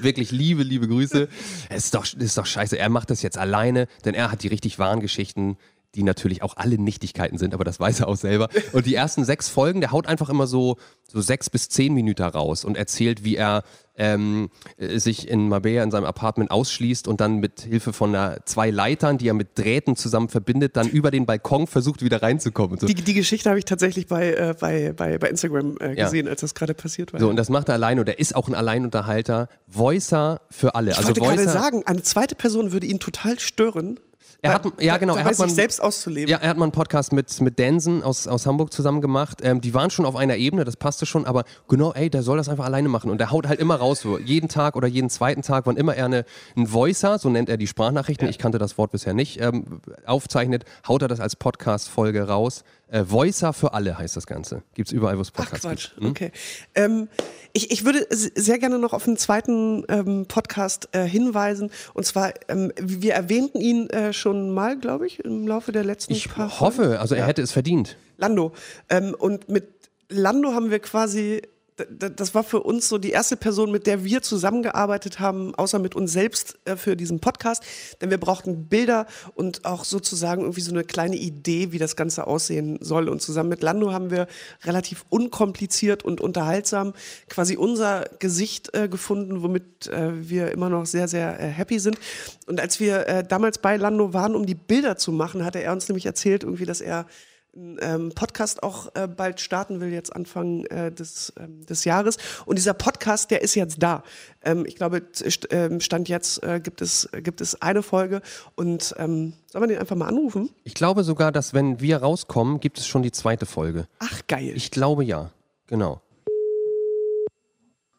[0.00, 1.28] Wirklich liebe, liebe Grüße.
[1.68, 2.78] Es ist doch, es ist doch scheiße.
[2.78, 5.56] Er macht das jetzt alleine, denn er hat die richtig wahren Geschichten,
[5.94, 8.48] die natürlich auch alle Nichtigkeiten sind, aber das weiß er auch selber.
[8.72, 10.76] Und die ersten sechs Folgen, der haut einfach immer so,
[11.08, 13.64] so sechs bis zehn Minuten raus und erzählt, wie er
[14.00, 18.38] ähm, äh, sich in Marbella in seinem Apartment ausschließt und dann mit Hilfe von einer,
[18.46, 22.78] zwei Leitern, die er mit Drähten zusammen verbindet, dann über den Balkon versucht, wieder reinzukommen.
[22.78, 22.86] So.
[22.86, 26.06] Die, die Geschichte habe ich tatsächlich bei, äh, bei, bei, bei Instagram äh, Ja.
[26.06, 27.20] gesehen, als das gerade passiert war.
[27.20, 29.48] So, und das macht er alleine und er ist auch ein Alleinunterhalter.
[29.66, 30.92] Voicer für alle.
[30.92, 34.00] ich also wollte gerade sagen, eine zweite Person würde ihn total stören.
[34.42, 36.30] Er hat, ja, genau, er hat sich man, selbst auszuleben.
[36.30, 39.40] Ja, er hat mal einen Podcast mit, mit Dansen aus, aus Hamburg zusammen gemacht.
[39.42, 42.38] Ähm, die waren schon auf einer Ebene, das passte schon, aber genau, ey, der soll
[42.38, 43.10] das einfach alleine machen.
[43.10, 45.94] Und der haut halt immer raus, so jeden Tag oder jeden zweiten Tag, wann immer
[45.94, 46.24] er eine,
[46.56, 50.64] einen Voicer, so nennt er die Sprachnachrichten, ich kannte das Wort bisher nicht, ähm, aufzeichnet,
[50.88, 52.64] haut er das als Podcast-Folge raus.
[52.90, 54.62] Äh, Voicer für alle heißt das Ganze.
[54.74, 56.02] Gibt's überall, wo es Ach Podcasts Quatsch, gibt.
[56.02, 56.10] Hm?
[56.10, 56.32] okay.
[56.74, 57.08] Ähm,
[57.52, 61.70] ich, ich würde sehr gerne noch auf einen zweiten ähm, Podcast äh, hinweisen.
[61.94, 66.12] Und zwar, ähm, wir erwähnten ihn äh, schon mal, glaube ich, im Laufe der letzten
[66.12, 66.60] Ich paar Folgen.
[66.60, 67.96] hoffe, also er hätte es verdient.
[68.18, 68.52] Lando.
[68.88, 69.68] Ähm, und mit
[70.08, 71.42] Lando haben wir quasi,
[71.88, 75.94] das war für uns so die erste Person, mit der wir zusammengearbeitet haben, außer mit
[75.94, 77.62] uns selbst äh, für diesen Podcast.
[78.00, 82.26] Denn wir brauchten Bilder und auch sozusagen irgendwie so eine kleine Idee, wie das Ganze
[82.26, 83.08] aussehen soll.
[83.08, 84.26] Und zusammen mit Lando haben wir
[84.64, 86.92] relativ unkompliziert und unterhaltsam
[87.28, 91.98] quasi unser Gesicht äh, gefunden, womit äh, wir immer noch sehr, sehr happy sind.
[92.46, 95.88] Und als wir damals bei Lando waren, um die Bilder zu machen, hatte er uns
[95.88, 97.06] nämlich erzählt, irgendwie, dass er
[97.54, 102.16] ähm, Podcast auch äh, bald starten will, jetzt Anfang äh, des, ähm, des Jahres.
[102.46, 104.02] Und dieser Podcast, der ist jetzt da.
[104.42, 105.02] Ähm, ich glaube,
[105.50, 108.22] ähm, Stand jetzt äh, gibt, es, gibt es eine Folge.
[108.54, 110.50] Und ähm, soll man den einfach mal anrufen?
[110.64, 113.86] Ich glaube sogar, dass wenn wir rauskommen, gibt es schon die zweite Folge.
[113.98, 114.52] Ach, geil.
[114.54, 115.30] Ich glaube ja.
[115.66, 116.00] Genau.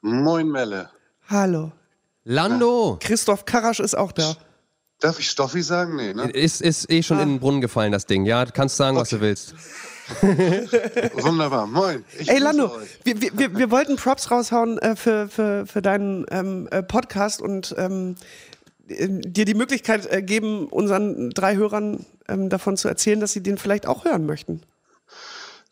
[0.02, 0.90] Moin Melle.
[1.28, 1.72] Hallo.
[2.24, 2.98] Lando!
[3.00, 4.36] Christoph Karasch ist auch da.
[5.02, 5.96] Darf ich Stoffi sagen?
[5.96, 6.30] Nee, ne?
[6.30, 7.24] Ist, ist eh schon Ah.
[7.24, 8.24] in den Brunnen gefallen, das Ding.
[8.26, 9.56] Ja, du kannst sagen, was du willst.
[10.22, 11.66] Wunderbar.
[11.68, 12.06] Moin.
[12.20, 12.72] Ich Ey, Lando,
[13.04, 17.74] wir, wir, wir, wollten Props raushauen äh, für, für, für deinen ähm, äh, Podcast und
[17.78, 18.16] ähm,
[18.90, 23.42] äh, dir die Möglichkeit äh, geben, unseren drei Hörern ähm, davon zu erzählen, dass sie
[23.42, 24.62] den vielleicht auch hören möchten.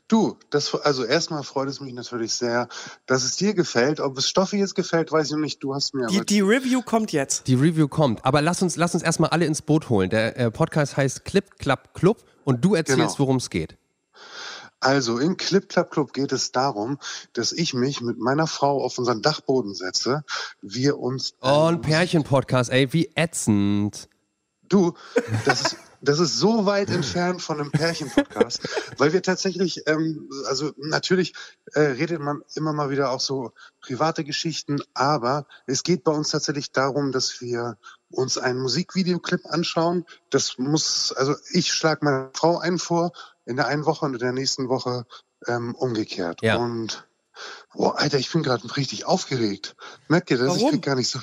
[0.10, 2.68] Du, das, also erstmal freut es mich natürlich sehr,
[3.06, 4.00] dass es dir gefällt.
[4.00, 5.64] Ob es Stoffi jetzt gefällt, weiß ich noch nicht.
[5.64, 7.48] Du hast mir Die, die Review kommt jetzt.
[7.48, 8.26] Die Review kommt.
[8.26, 10.10] Aber lass uns, lass uns erstmal alle ins Boot holen.
[10.10, 13.20] Der äh, Podcast heißt Clip Clap Club und du erzählst, Genau.
[13.20, 13.78] worum es geht.
[14.80, 16.98] Also im Clip Club Club geht es darum,
[17.34, 20.24] dass ich mich mit meiner Frau auf unseren Dachboden setze.
[20.62, 21.36] Wir uns.
[21.42, 24.10] Oh, ein Pärchen-Podcast, ey, wie ätzend.
[24.64, 24.94] Du,
[25.46, 28.62] das ist, das ist so weit entfernt von einem Pärchen-Podcast,
[28.98, 31.34] weil wir tatsächlich, ähm, also natürlich
[31.74, 36.30] äh, redet man immer mal wieder auch so private Geschichten, aber es geht bei uns
[36.30, 37.78] tatsächlich darum, dass wir
[38.10, 40.06] uns einen Musikvideoclip anschauen.
[40.30, 43.12] Das muss, also ich schlage meine Frau ein vor,
[43.46, 45.06] in der einen Woche und in der nächsten Woche
[45.48, 46.42] ähm, umgekehrt.
[46.42, 46.58] Ja.
[46.58, 47.09] Und
[47.74, 49.76] Boah, Alter, ich bin gerade richtig aufgeregt.
[50.08, 50.56] Merkt ihr das?
[50.56, 50.72] Ich Warum?
[50.72, 51.20] krieg gar nicht so.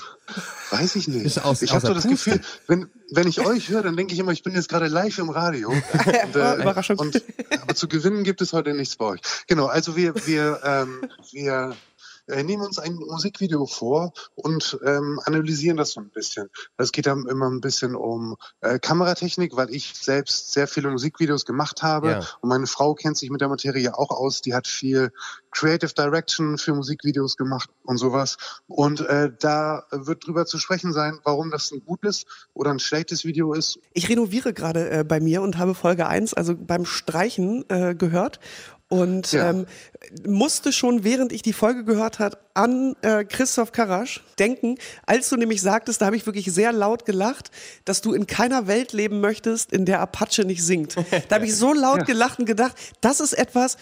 [0.70, 1.44] Weiß ich nicht.
[1.44, 2.30] Aus- ich habe so das Puste?
[2.38, 5.18] Gefühl, wenn, wenn ich euch höre, dann denke ich immer, ich bin jetzt gerade live
[5.18, 5.70] im Radio.
[5.72, 5.82] Und,
[6.34, 6.98] Oh, Überraschung.
[6.98, 7.22] Und,
[7.62, 9.20] aber zu gewinnen gibt es heute nichts bei euch.
[9.46, 11.76] Genau, also wir, wir, ähm, wir
[12.26, 16.48] äh, nehmen uns ein Musikvideo vor und ähm, analysieren das so ein bisschen.
[16.76, 21.44] Es geht dann immer ein bisschen um äh, Kameratechnik, weil ich selbst sehr viele Musikvideos
[21.44, 22.18] gemacht habe Ja.
[22.40, 24.40] und meine Frau kennt sich mit der Materie auch aus.
[24.42, 25.12] Die hat viel
[25.50, 28.36] Creative Direction für Musikvideos gemacht und sowas.
[28.66, 33.24] Und äh, da wird drüber zu sprechen sein, warum das ein gutes oder ein schlechtes
[33.24, 33.78] Video ist.
[33.94, 38.38] Ich renoviere gerade äh, bei mir und habe Folge 1, also beim Streichen, äh, gehört.
[38.88, 39.50] Und Ja.
[39.50, 39.66] ähm,
[40.26, 45.36] musste schon, während ich die Folge gehört hat, an äh, Christoph Karasch denken, als du
[45.36, 47.50] nämlich sagtest, da habe ich wirklich sehr laut gelacht,
[47.84, 50.94] dass du in keiner Welt leben möchtest, in der Apache nicht singt.
[51.28, 53.76] Da habe ich so laut gelacht und gedacht, das ist etwas,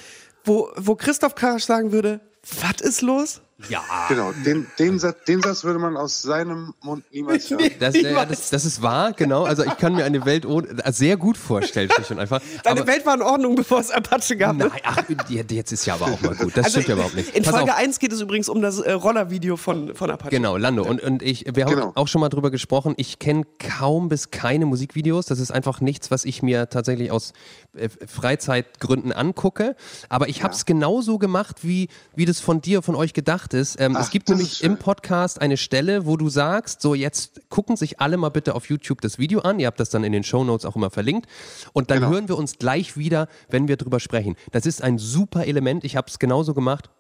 [0.45, 2.21] wo, wo Christoph Karasch sagen würde,
[2.61, 3.41] was ist los?
[3.69, 3.83] Ja.
[4.09, 7.71] Genau, den, den, Satz, den Satz würde man aus seinem Mund niemals hören.
[7.81, 9.45] Das, Ich äh, das, das ist wahr, genau.
[9.45, 12.41] Also ich kann mir eine Welt ohne, äh, sehr gut vorstellen, schlicht und einfach.
[12.63, 14.57] Deine Aber, Welt war in Ordnung, bevor es Apache gab.
[14.57, 14.69] ne?
[14.69, 16.57] nein, ach, jetzt ist ja aber auch mal gut.
[16.57, 17.35] Das Also stimmt ja überhaupt nicht.
[17.37, 17.79] In Pass Folge auf.
[17.79, 20.31] 1 geht es übrigens um das äh, Rollervideo von, von Apache.
[20.31, 20.85] Genau, Lando.
[20.85, 21.93] Und, und ich, wir haben Genau.
[21.95, 22.95] auch schon mal drüber gesprochen.
[22.97, 25.27] Ich kenne kaum bis keine Musikvideos.
[25.27, 27.33] Das ist einfach nichts, was ich mir tatsächlich aus
[27.77, 29.77] äh, Freizeitgründen angucke.
[30.09, 33.81] Aber ich habe es genauso gemacht, wie, wie das von dir, von euch gedacht ist.
[33.81, 37.49] Ähm, es Ach, gibt das nämlich im Podcast eine Stelle, wo du sagst, so jetzt
[37.49, 39.59] gucken sich alle mal bitte auf YouTube das Video an.
[39.61, 41.27] Ihr habt das dann in den Shownotes auch immer verlinkt.
[41.73, 42.11] Und dann Genau.
[42.13, 44.37] hören wir uns gleich wieder, wenn wir drüber sprechen.
[44.53, 45.85] Das ist ein super Element.
[45.85, 46.91] Ich habe es genauso gemacht.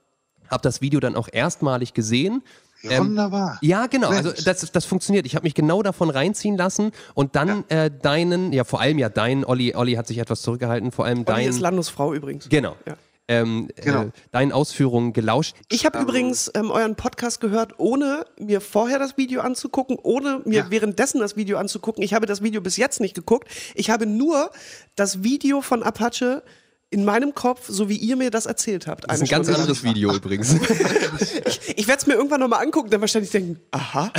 [0.51, 2.43] Habe das Video dann auch erstmalig gesehen.
[2.83, 3.59] Ähm, Wunderbar.
[3.62, 4.09] ja, genau.
[4.09, 5.25] Also das, das funktioniert.
[5.25, 9.09] Ich habe mich genau davon reinziehen lassen und dann äh, deinen, ja vor allem ja
[9.09, 12.47] deinen, Olli, Olli hat sich etwas zurückgehalten, vor allem Olli deinen, ist Landos Frau übrigens.
[12.51, 12.97] genau, Ja.
[13.29, 14.03] Ähm, Genau.
[14.05, 15.57] Äh, deinen Ausführungen gelauscht.
[15.71, 20.61] Ich habe übrigens ähm, euren Podcast gehört, ohne mir vorher das Video anzugucken, ohne mir
[20.65, 20.71] Ja.
[20.71, 22.03] währenddessen das Video anzugucken.
[22.03, 23.49] Ich habe das Video bis jetzt nicht geguckt.
[23.75, 24.51] Ich habe nur
[24.97, 26.43] das Video von Apache
[26.95, 29.05] in meinem Kopf, so wie ihr mir das erzählt habt.
[29.09, 29.61] Das ist ein ganz Stunde.
[29.63, 30.55] anderes Video übrigens.
[31.77, 34.13] Ich werde es mir irgendwann nochmal angucken, dann wahrscheinlich denken, aha,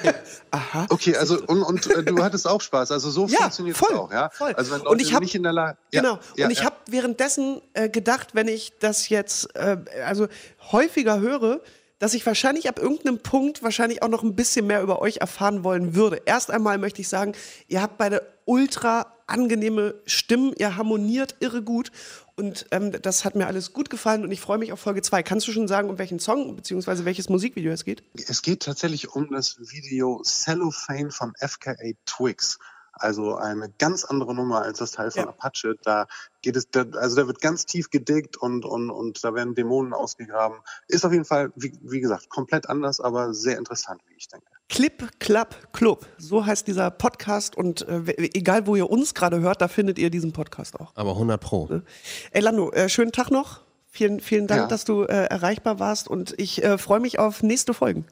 [0.50, 0.86] aha.
[0.90, 2.92] Okay, also und, und äh, du hattest auch Spaß.
[2.92, 4.30] Also so Ja, funktioniert voll, es auch, ja.
[4.30, 4.52] voll.
[4.54, 5.78] Also wenn Und Leute ich hab- nicht in der Lage.
[5.92, 6.18] Ja, Genau.
[6.36, 6.64] Ja, und ich ja.
[6.66, 10.28] habe währenddessen äh, gedacht, wenn ich das jetzt äh, also
[10.72, 11.60] häufiger höre,
[11.98, 15.64] dass ich wahrscheinlich ab irgendeinem Punkt wahrscheinlich auch noch ein bisschen mehr über euch erfahren
[15.64, 16.22] wollen würde.
[16.24, 17.32] Erst einmal möchte ich sagen,
[17.68, 21.92] ihr habt beide ultra angenehme Stimmen, ihr harmoniert irre gut
[22.36, 25.22] und ähm, das hat mir alles gut gefallen und ich freue mich auf Folge 2.
[25.22, 27.04] Kannst du schon sagen, um welchen Song bzw.
[27.04, 28.02] welches Musikvideo es geht?
[28.26, 32.58] Es geht tatsächlich um das Video Cellophane von FKA Twigs.
[32.92, 35.28] Also eine ganz andere Nummer als das Teil von Ja.
[35.28, 35.76] Apache.
[35.82, 36.06] Da
[36.42, 39.94] geht es, da, also da wird ganz tief gedickt und, und, und da werden Dämonen
[39.94, 40.58] ausgegraben.
[40.88, 44.49] Ist auf jeden Fall, wie, wie gesagt, komplett anders, aber sehr interessant, wie ich denke.
[44.70, 48.02] Clip Club Club, so heißt dieser Podcast und äh,
[48.34, 50.92] egal wo ihr uns gerade hört, da findet ihr diesen Podcast auch.
[50.94, 51.82] Aber 100 Pro.
[52.30, 53.60] Ey Lando, äh, schönen Tag noch.
[53.90, 54.66] Vielen, vielen Dank, Ja.
[54.68, 58.06] dass du äh, erreichbar warst und ich äh, freue mich auf nächste Folgen.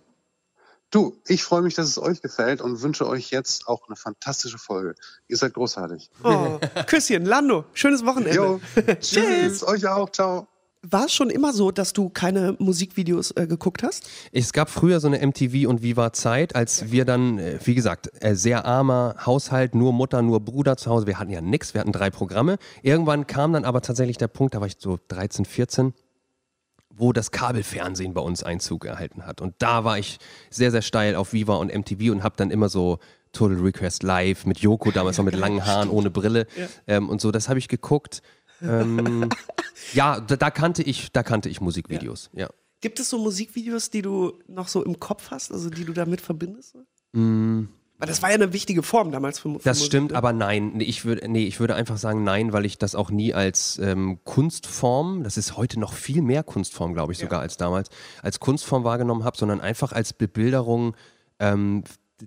[0.90, 4.58] Du, ich freue mich, dass es euch gefällt und wünsche euch jetzt auch eine fantastische
[4.58, 4.94] Folge.
[5.28, 6.10] Ihr seid großartig.
[6.24, 8.34] Oh, Küsschen, Lando, schönes Wochenende.
[8.34, 8.60] Jo,
[8.98, 9.00] Tschüss.
[9.00, 10.48] tschüss, euch auch, ciao.
[10.82, 14.08] War es schon immer so, dass du keine Musikvideos äh, geguckt hast?
[14.30, 18.10] Es gab früher so eine MTV und Viva Zeit, als wir dann, äh, wie gesagt,
[18.20, 21.08] äh, sehr armer Haushalt, nur Mutter, nur Bruder zu Hause.
[21.08, 22.58] Wir hatten ja nichts, wir hatten drei Programme.
[22.82, 25.94] Irgendwann kam dann aber tatsächlich der Punkt, da war ich so 13, 14,
[26.94, 29.40] wo das Kabelfernsehen bei uns Einzug erhalten hat.
[29.40, 32.68] Und da war ich sehr, sehr steil auf Viva und MTV und habe dann immer
[32.68, 33.00] so
[33.32, 36.46] Total Request Live mit Joko, damals noch mit langen Haaren, ohne Brille
[36.86, 37.32] ähm, und so.
[37.32, 38.22] Das habe ich geguckt.
[38.62, 39.28] Ähm,
[39.92, 42.30] ja, da, da kannte ich, da kannte ich Musikvideos.
[42.32, 42.48] Ja.
[42.80, 46.20] Gibt es so Musikvideos, die du noch so im Kopf hast, also die du damit
[46.20, 46.76] verbindest?
[47.98, 49.60] Weil das war ja eine wichtige Form damals für, für Mm.
[49.64, 50.16] Das Musik, stimmt, ne?
[50.16, 50.78] aber nein.
[50.80, 54.20] Ich würde, nee, ich würde einfach sagen nein, weil ich das auch nie als ähm,
[54.24, 57.88] Kunstform, das ist heute noch viel mehr Kunstform, glaube ich, sogar als damals,
[58.22, 60.94] als Kunstform wahrgenommen habe, sondern einfach als Bebilderung
[61.40, 61.82] ähm,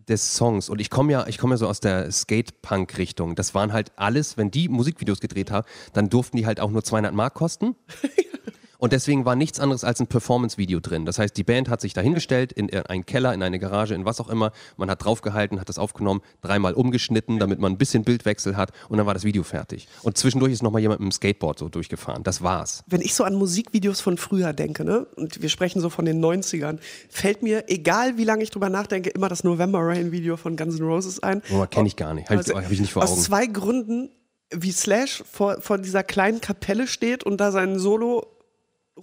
[0.08, 0.70] des Songs.
[0.70, 3.36] Und ich komme ja, ich komme ja so aus der Skate-Punk-Richtung.
[3.36, 6.84] Das waren halt alles, wenn die Musikvideos gedreht haben, dann durften die halt auch nur
[6.84, 7.76] 200 Mark kosten.
[8.82, 11.06] Und deswegen war nichts anderes als ein Performance-Video drin.
[11.06, 14.20] Das heißt, die Band hat sich dahingestellt in einen Keller, in eine Garage, in was
[14.20, 14.52] auch immer.
[14.76, 18.98] Man hat draufgehalten, hat das aufgenommen, dreimal umgeschnitten, damit man ein bisschen Bildwechsel hat und
[18.98, 19.88] dann war das Video fertig.
[20.02, 22.24] Und zwischendurch ist nochmal jemand mit dem Skateboard so durchgefahren.
[22.24, 22.84] Das war's.
[22.88, 26.20] Wenn ich so an Musikvideos von früher denke, ne, und wir sprechen so von den
[26.20, 30.58] 90ern, fällt mir, egal wie lange ich drüber nachdenke, immer das November Rain Video von
[30.58, 31.44] Guns N' Roses ein.
[31.54, 32.32] Oh, kenne ich gar nicht.
[32.32, 33.22] Habe ich, hab ich nicht vor Aus Augen.
[33.22, 34.10] zwei Gründen,
[34.52, 38.26] wie Slash vor, vor dieser kleinen Kapelle steht und da sein Solo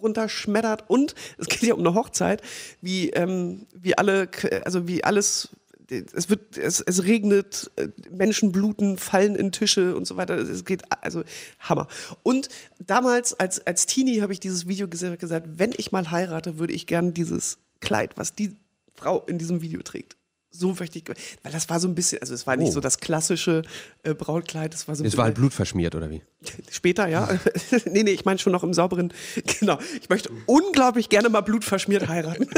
[0.03, 2.43] runterschmettert und es geht ja um eine Hochzeit,
[2.81, 4.29] wie, ähm, wie alle,
[4.65, 5.51] also wie alles,
[5.89, 10.37] es wird, es, es regnet, äh, Menschen bluten, fallen in Tische und so weiter.
[10.37, 11.25] Es geht, also
[11.61, 11.89] Hammer.
[12.23, 16.11] Und damals als, als Teenie habe ich dieses Video gesehen und gesagt, wenn ich mal
[16.11, 18.57] heirate, würde ich gern dieses Kleid, was die
[18.95, 20.18] Frau in diesem Video trägt.
[20.51, 21.05] So möchte ich,
[21.43, 22.73] weil das war so ein bisschen, also es war nicht Oh.
[22.73, 23.63] so das klassische
[24.03, 26.23] äh, Brautkleid, es war so ein Es war halt blutverschmiert, oder wie?
[26.71, 27.29] Später, ja.
[27.85, 29.13] nee, nee, ich meine schon noch im sauberen.
[29.61, 29.79] Genau.
[30.01, 32.49] Ich möchte unglaublich gerne mal blutverschmiert heiraten.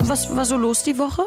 [0.00, 1.26] Was war so los die Woche?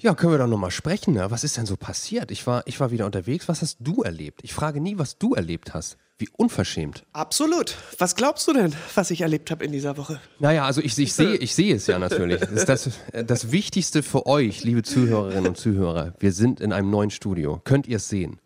[0.00, 1.14] Ja, können wir doch nochmal sprechen.
[1.14, 1.28] Ne?
[1.28, 2.30] Was ist denn so passiert?
[2.30, 3.48] Ich war, ich war wieder unterwegs.
[3.48, 4.40] Was hast du erlebt?
[4.44, 5.96] Ich frage nie, was du erlebt hast.
[6.18, 7.04] Wie unverschämt.
[7.12, 7.76] Absolut.
[7.98, 10.20] Was glaubst du denn, was ich erlebt habe in dieser Woche?
[10.38, 12.38] Naja, also ich, ich sehe ich sehe es ja natürlich.
[12.38, 12.90] Das ist das,
[13.26, 16.14] das Wichtigste für euch, liebe Zuhörerinnen und Zuhörer.
[16.20, 17.60] Wir sind in einem neuen Studio.
[17.64, 18.38] Könnt ihr es sehen?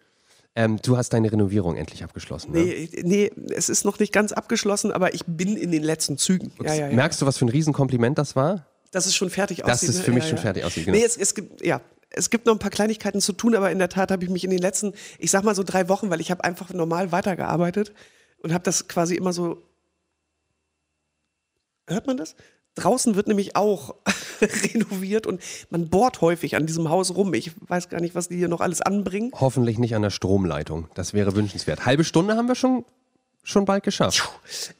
[0.54, 2.52] Ähm, du hast deine Renovierung endlich abgeschlossen.
[2.52, 2.60] Ne?
[2.62, 6.50] Nee, nee, es ist noch nicht ganz abgeschlossen, aber ich bin in den letzten Zügen.
[6.62, 6.94] Ja, ja, ja.
[6.94, 8.66] Merkst du, was für ein Riesenkompliment das war?
[8.92, 9.88] Dass es schon fertig Dass aussieht.
[9.88, 10.02] es ne?
[10.04, 10.42] für mich ja, schon ja.
[10.42, 10.96] fertig aussieht, genau.
[10.96, 11.80] Nee, es, es gibt, ja.
[12.14, 14.44] Es gibt noch ein paar Kleinigkeiten zu tun, aber in der Tat habe ich mich
[14.44, 17.94] in den letzten, ich sag mal so drei Wochen, weil ich habe einfach normal weitergearbeitet
[18.42, 19.62] und habe das quasi immer so.
[21.88, 22.36] Hört man das?
[22.74, 23.94] Draußen wird nämlich auch
[24.40, 27.32] renoviert und man bohrt häufig an diesem Haus rum.
[27.32, 29.32] Ich weiß gar nicht, was die hier noch alles anbringen.
[29.34, 30.88] Hoffentlich nicht an der Stromleitung.
[30.94, 31.86] Das wäre wünschenswert.
[31.86, 32.84] Halbe Stunde haben wir schon,
[33.42, 34.28] schon bald geschafft.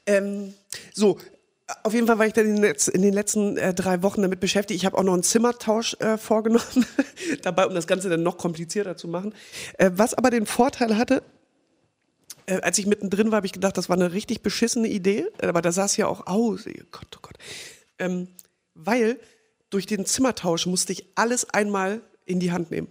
[0.06, 0.54] Ähm,
[0.92, 1.18] so,
[1.82, 4.80] auf jeden Fall war ich dann in den, letzten äh, drei Wochen damit beschäftigt.
[4.80, 6.86] Ich habe auch noch einen Zimmertausch äh, vorgenommen,
[7.42, 9.34] dabei, um das Ganze dann noch komplizierter zu machen.
[9.78, 11.22] Äh, was aber den Vorteil hatte,
[12.46, 15.26] äh, als ich mittendrin war, habe ich gedacht, das war eine richtig beschissene Idee.
[15.38, 16.66] Äh, Aber da sah es ja auch aus.
[16.66, 17.36] Oh Gott, oh Gott.
[17.98, 18.28] Ähm,
[18.74, 19.18] weil
[19.70, 22.88] durch den Zimmertausch musste ich alles einmal in die Hand nehmen.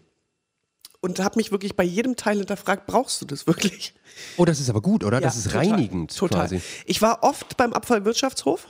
[1.03, 3.95] Und habe mich wirklich bei jedem Teil hinterfragt, brauchst du das wirklich?
[4.37, 5.19] Oh, das ist aber gut, oder?
[5.19, 6.41] das Ja, ist total, reinigend Total.
[6.41, 6.61] quasi.
[6.85, 8.67] Ich war oft beim Abfallwirtschaftshof.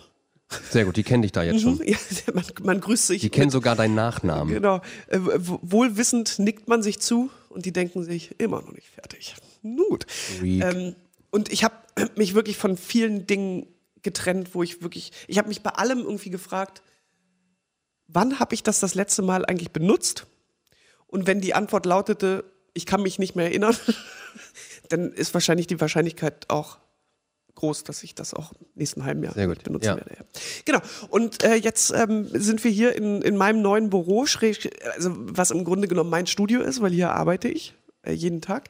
[0.70, 1.82] Sehr gut, die kennen dich da jetzt schon.
[1.86, 1.98] Ja,
[2.34, 3.22] man, man grüßt sich.
[3.22, 4.54] Die kennen sogar deinen Nachnamen.
[4.54, 4.78] Genau.
[5.08, 9.36] Äh, wohlwissend nickt man sich zu und die denken sich immer noch nicht fertig.
[9.62, 10.06] Gut.
[10.42, 10.96] Ähm,
[11.32, 11.76] und ich habe
[12.16, 13.68] mich wirklich von vielen Dingen
[14.04, 16.82] getrennt, wo ich wirklich, ich habe mich bei allem irgendwie gefragt,
[18.08, 20.28] wann habe ich das das letzte Mal eigentlich benutzt?
[21.12, 22.44] Und wenn die Antwort lautete,
[22.74, 23.76] ich kann mich nicht mehr erinnern,
[24.90, 26.80] dann ist wahrscheinlich die Wahrscheinlichkeit auch
[27.56, 29.96] groß, dass ich das auch im nächsten halben Jahr benutzen ja.
[29.98, 30.16] werde.
[30.18, 30.26] Ja.
[30.66, 30.80] Genau.
[31.10, 35.64] Und äh, jetzt ähm, sind wir hier in, in meinem neuen Büro, also was im
[35.64, 38.70] Grunde genommen mein Studio ist, weil hier arbeite ich äh, jeden Tag.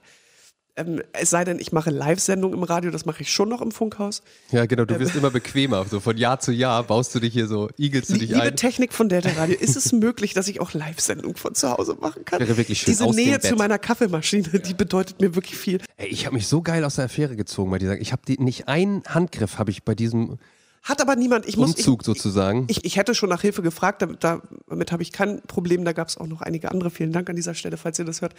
[0.78, 3.72] Ähm, es sei denn, ich mache Live-Sendungen im Radio, das mache ich schon noch im
[3.72, 4.24] Funkhaus.
[4.52, 5.86] Ja, genau, du wirst immer bequemer.
[5.86, 8.56] So von Jahr zu Jahr baust du dich hier so, igelst du dich Liebe ein.
[8.56, 12.24] Technik von Delta Radio, ist es möglich, dass ich auch Live-Sendungen von zu Hause machen
[12.24, 12.40] kann?
[12.40, 13.48] Wäre wirklich schön, Diese aus dem Nähe Bett.
[13.50, 15.80] zu meiner Kaffeemaschine, die bedeutet mir wirklich viel.
[15.98, 18.00] Ey, ich habe mich so geil aus der Affäre gezogen bei dieser.
[18.00, 20.38] Ich habe die nicht einen Handgriff habe ich bei diesem
[20.84, 21.76] Hat aber niemand, ich muss.
[21.76, 22.66] Umzug ich, sozusagen.
[22.70, 25.86] Ich, ich hätte schon nach Hilfe gefragt, damit, da- damit habe ich kein Problem.
[25.86, 26.90] Da gab es auch noch einige andere.
[26.90, 28.34] Vielen Dank an dieser Stelle, falls ihr das hört.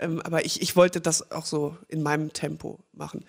[0.00, 3.24] Ähm, aber ich, ich wollte das auch so in meinem Tempo machen.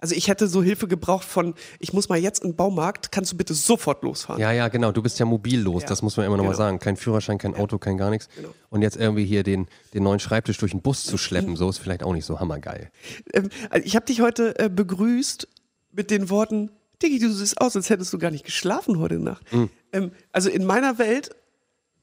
[0.00, 3.32] Also ich hätte so Hilfe gebraucht von, ich muss mal jetzt in den Baumarkt, kannst
[3.32, 4.40] du bitte sofort losfahren?
[4.40, 4.92] ja, ja, genau.
[4.92, 6.58] Du bist ja mobillos, Ja, das muss man immer noch mal genau.
[6.58, 6.78] sagen.
[6.78, 8.28] Kein Führerschein, kein Auto, kein gar nichts.
[8.36, 8.50] Genau.
[8.70, 11.78] Und jetzt irgendwie hier den, den neuen Schreibtisch durch den Bus zu schleppen, so ist
[11.78, 12.90] vielleicht auch nicht so hammergeil.
[13.32, 15.48] Ähm, also ich habe dich heute äh, begrüßt
[15.90, 16.70] mit den Worten,
[17.02, 19.52] Diggi, du siehst aus, als hättest du gar nicht geschlafen heute Nacht.
[19.52, 19.70] Mhm.
[19.92, 21.30] Ähm, also in meiner Welt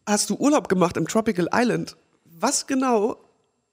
[0.06, 1.98] hast du Urlaub gemacht im Tropical Island.
[2.24, 3.18] Was genau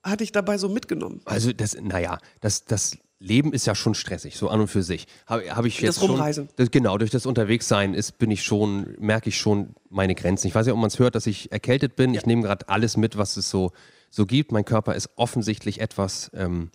[0.02, 1.20] hatte ich dabei so mitgenommen?
[1.24, 5.06] Also das, naja, das, das Leben ist ja schon stressig, so an und für sich.
[5.26, 6.46] Habe hab ich Das jetzt Rumreisen.
[6.46, 10.48] Schon, das, genau, durch das Unterwegssein ist, bin ich schon, merke ich schon meine Grenzen.
[10.48, 12.14] Ich weiß nicht, ob man es hört, dass ich erkältet bin.
[12.14, 13.70] Ich nehme gerade alles mit, was es so,
[14.10, 14.50] so gibt.
[14.50, 16.70] Mein Körper ist offensichtlich etwas ähm,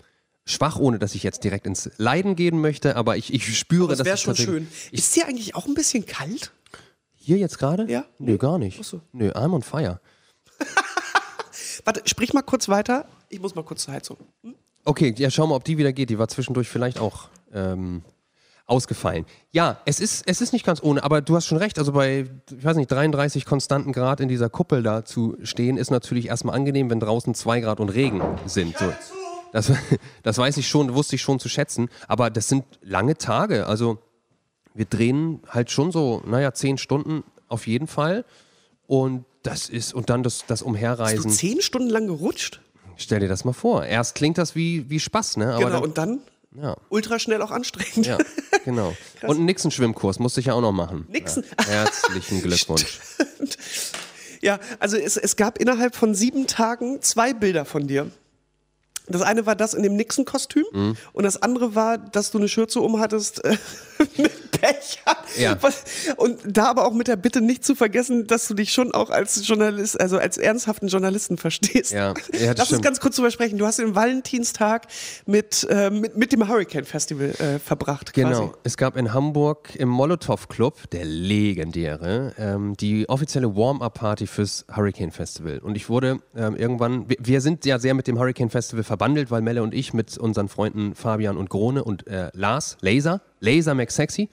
[0.47, 3.99] schwach, ohne dass ich jetzt direkt ins Leiden gehen möchte, aber ich, ich spüre, Das
[3.99, 4.67] dass wäre es schon schön.
[4.91, 6.51] Ist dir eigentlich auch ein bisschen kalt?
[7.15, 7.85] Hier jetzt gerade?
[7.91, 8.05] Ja?
[8.17, 8.79] Nö, gar nicht.
[8.79, 9.01] Ach so.
[9.11, 9.99] Nö, I'm on fire.
[11.85, 13.05] Warte, sprich mal kurz weiter.
[13.29, 14.17] Ich muss mal kurz zur Heizung.
[14.85, 16.09] Okay, ja, schau mal, ob die wieder geht.
[16.09, 17.27] Die war zwischendurch vielleicht auch.
[17.53, 18.03] Ähm,
[18.67, 19.25] ausgefallen.
[19.51, 21.79] Ja, es ist, es ist nicht ganz ohne, aber du hast schon recht.
[21.79, 25.89] Also bei, ich weiß nicht, 33 konstanten Grad in dieser Kuppel da zu stehen, ist
[25.89, 28.77] natürlich erstmal angenehm, wenn draußen 2 Grad und Regen sind.
[28.77, 28.93] So.
[29.51, 29.71] Das,
[30.23, 31.89] das weiß ich schon, wusste ich schon zu schätzen.
[32.07, 33.67] Aber das sind lange Tage.
[33.67, 33.99] Also
[34.73, 38.25] wir drehen halt schon so, naja, 10 Stunden auf jeden Fall.
[38.85, 41.31] Und das ist, und dann das, das Bist du Umherreisen.
[41.31, 42.61] zehn Stunden lang gerutscht?
[42.97, 43.85] Stell dir das mal vor.
[43.85, 45.53] Erst klingt das wie, wie Spaß, ne?
[45.53, 46.19] Aber genau, dann, und dann
[46.61, 46.75] ja.
[46.89, 48.07] ultra schnell auch anstrengend.
[48.07, 48.17] Ja,
[48.65, 48.95] genau.
[49.21, 51.05] Und einen Nixon-Schwimmkurs musste ich ja auch noch machen.
[51.09, 51.43] Nixon.
[51.59, 51.65] Ja.
[51.65, 52.99] Herzlichen Glückwunsch.
[54.41, 58.11] Ja, also es, es gab innerhalb von sieben Tagen zwei Bilder von dir.
[59.07, 60.97] Das eine war das in dem Nixon-Kostüm Mhm.
[61.13, 63.57] und das andere war, dass du eine Schürze umhattest äh,
[64.17, 65.17] mit Becher.
[65.37, 65.57] Ja.
[66.15, 69.09] Und da aber auch mit der Bitte nicht zu vergessen, dass du dich schon auch
[69.09, 71.91] als Journalist, also als ernsthaften Journalisten verstehst.
[71.91, 73.57] Ja, ja, das Lass uns ganz kurz drüber sprechen.
[73.57, 74.87] Du hast den Valentinstag
[75.25, 78.13] mit, äh, mit, mit dem Hurricane Festival äh, verbracht.
[78.13, 78.27] Quasi.
[78.27, 78.53] Genau.
[78.63, 85.11] Es gab in Hamburg im Molotow Club, der legendäre, ähm, die offizielle Warm-Up-Party fürs Hurricane
[85.11, 85.59] Festival.
[85.59, 89.31] Und ich wurde ähm, irgendwann, wir, wir sind ja sehr mit dem Hurricane Festival verbandelt,
[89.31, 93.73] weil Melle und ich mit unseren Freunden Fabian und Grone und äh, Lars, Laser, Laser
[93.73, 94.29] McSexy,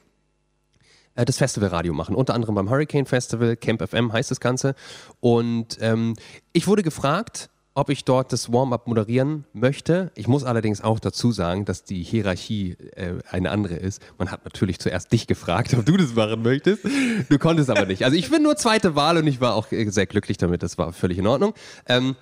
[1.14, 2.14] äh, das Festivalradio machen.
[2.14, 4.74] Unter anderem beim Hurricane Festival, Camp FM heißt das Ganze.
[5.20, 6.14] Und ähm,
[6.52, 10.12] ich wurde gefragt, ob ich dort das Warm-up moderieren möchte.
[10.14, 14.00] Ich muss allerdings auch dazu sagen, dass die Hierarchie äh, eine andere ist.
[14.16, 16.84] Man hat natürlich zuerst dich gefragt, ob du das machen möchtest.
[17.28, 18.04] Du konntest aber nicht.
[18.04, 20.62] Also ich bin nur zweite Wahl und ich war auch äh, sehr glücklich damit.
[20.62, 21.52] Das war völlig in Ordnung.
[21.86, 22.14] Ähm,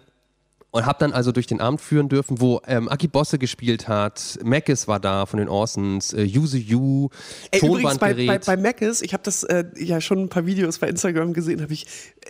[0.73, 4.39] und habe dann also durch den Abend führen dürfen, wo ähm, Aki Bosse gespielt hat,
[4.43, 7.11] Mackes war da von den Orsons, äh, Yuzu Yu,
[7.51, 8.47] Ey, übrigens bei, Tonbandgerät.
[8.47, 11.61] bei, bei Mac's, ich habe das äh, ja schon ein paar Videos bei Instagram gesehen,
[11.61, 11.87] habe ich,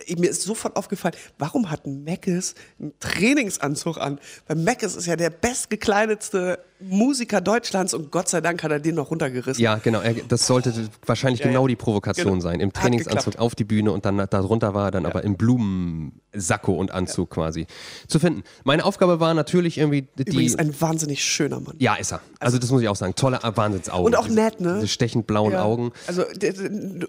[0.07, 4.19] äh, mir ist sofort aufgefallen, warum hat Mac's einen Trainingsanzug an?
[4.47, 8.95] Weil Mac's ist ja der bestgekleidetste Musiker Deutschlands und Gott sei Dank hat er den
[8.95, 9.61] noch runtergerissen.
[9.63, 10.01] Ja, genau.
[10.01, 10.73] Er, das sollte
[11.05, 11.51] wahrscheinlich Ja, ja.
[11.51, 12.41] genau die Provokation Genau.
[12.41, 12.59] sein.
[12.59, 16.91] Im Trainingsanzug auf die Bühne und dann darunter war er dann aber im Blumensacko und
[16.91, 17.67] Anzug quasi
[18.07, 18.43] zu finden.
[18.63, 20.23] Meine Aufgabe war natürlich irgendwie die.
[20.31, 21.75] Übrigens ein wahnsinnig schöner Mann.
[21.79, 22.21] ja, ist er.
[22.39, 23.15] Also das muss ich auch sagen.
[23.15, 24.05] Tolle Wahnsinnsaugen.
[24.05, 24.75] Und auch Diese- nett, ne?
[24.75, 25.63] Diese stechend blauen Ja.
[25.63, 25.91] Augen.
[26.07, 26.23] Also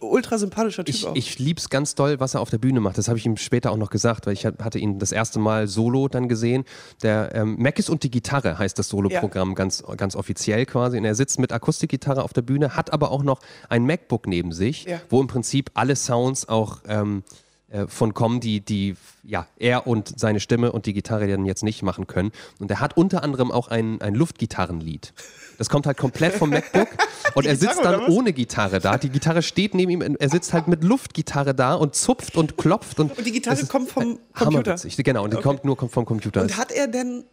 [0.01, 1.17] ultra sympathischer Typ Ich, auch.
[1.17, 2.99] ich lieb's ganz doll, was er auf der Bühne macht.
[2.99, 5.39] Das habe ich ihm später auch noch gesagt, weil ich hat- hatte ihn das erste
[5.39, 6.65] Mal solo dann gesehen.
[7.03, 9.64] Der ähm, Mac ist und die Gitarre heißt das Soloprogramm ganz,
[9.97, 10.99] ganz offiziell quasi.
[10.99, 14.53] Und er sitzt mit Akustikgitarre auf der Bühne, hat aber auch noch ein MacBook neben
[14.53, 15.01] sich, Ja.
[15.11, 17.23] wo im Prinzip alle Sounds auch ähm,
[17.69, 21.63] äh, von kommen, die, die ja, er und seine Stimme und die Gitarre dann jetzt
[21.63, 22.31] nicht machen können.
[22.61, 25.15] Und er hat unter anderem auch ein, ein Luftgitarrenlied.
[25.57, 26.89] Das kommt halt komplett vom MacBook
[27.35, 28.99] und er sitzt Gitarre, dann ohne Gitarre da.
[28.99, 32.99] Die Gitarre steht neben ihm, er sitzt halt mit Luftgitarre da und zupft und klopft.
[33.01, 34.41] Und, Und die Gitarre kommt vom Computer?
[34.73, 34.97] hammerwitzig.
[34.97, 35.43] Genau, und die Okay.
[35.45, 36.43] kommt nur vom Computer.
[36.43, 37.25] Und hat er denn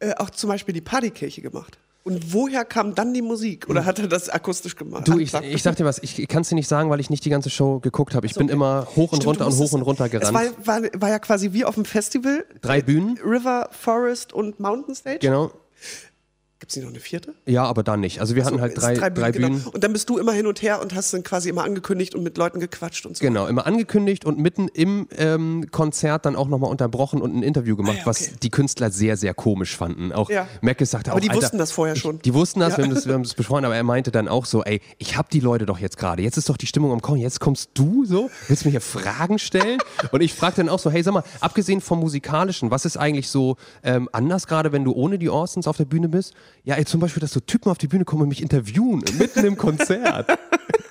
[0.00, 1.78] äh, auch zum Beispiel die Partykirche gemacht?
[2.04, 3.68] Und woher kam dann die Musik?
[3.68, 5.06] Oder hat er das akustisch gemacht?
[5.06, 7.22] Du, ich, ich sag dir was, ich kann es dir nicht sagen, weil ich nicht
[7.24, 8.24] die ganze Show geguckt habe.
[8.24, 10.34] Ich bin immer hoch und Stimmt, runter und hoch und runter gerannt.
[10.34, 12.46] Es war, war, war ja quasi wie auf dem Festival.
[12.62, 15.18] Drei Bühnen, River, Forest und Mountain Stage.
[15.18, 15.50] genau.
[16.60, 17.34] Gibt es nicht noch eine vierte?
[17.46, 18.20] Ja, aber dann nicht.
[18.20, 19.58] Also wir hatten So, halt es drei, ist drei, Bühnen.
[19.58, 19.70] Genau.
[19.70, 22.24] Und dann bist du immer hin und her und hast dann quasi immer angekündigt und
[22.24, 23.24] mit Leuten gequatscht und so.
[23.24, 27.76] Genau, immer angekündigt und mitten im ähm, Konzert dann auch nochmal unterbrochen und ein Interview
[27.76, 28.30] gemacht, Ah ja, okay.
[28.32, 30.10] was die Künstler sehr, sehr komisch fanden.
[30.12, 30.48] Auch Ja.
[30.60, 32.18] Mackes sagte Aber auch, die Alter, wussten das vorher schon.
[32.22, 32.78] Die wussten das, Ja.
[32.78, 35.16] wir, haben das wir haben das besprochen, aber er meinte dann auch so, ey, ich
[35.16, 37.70] hab die Leute doch jetzt gerade, jetzt ist doch die Stimmung am Kommen, jetzt kommst
[37.74, 39.78] du so, willst mir hier Fragen stellen?
[40.10, 43.28] und ich fragte dann auch so, hey, sag mal, abgesehen vom Musikalischen, was ist eigentlich
[43.28, 46.34] so ähm, anders gerade, wenn du ohne die Orsons auf der Bühne bist?
[46.64, 49.44] Ja, ey, zum Beispiel, dass so Typen auf die Bühne kommen und mich interviewen, mitten
[49.44, 50.26] im Konzert.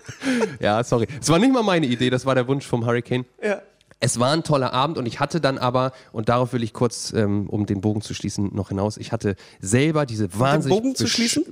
[0.59, 1.07] ja, sorry.
[1.21, 3.25] Es war nicht mal meine Idee, das war der Wunsch vom Hurricane.
[3.43, 3.61] Ja.
[3.99, 7.11] Es war ein toller Abend und ich hatte dann aber, und darauf will ich kurz,
[7.13, 10.77] ähm, um den Bogen zu schließen, noch hinaus, ich hatte selber diese wahnsinnig...
[10.77, 11.43] Bogen zu schließen?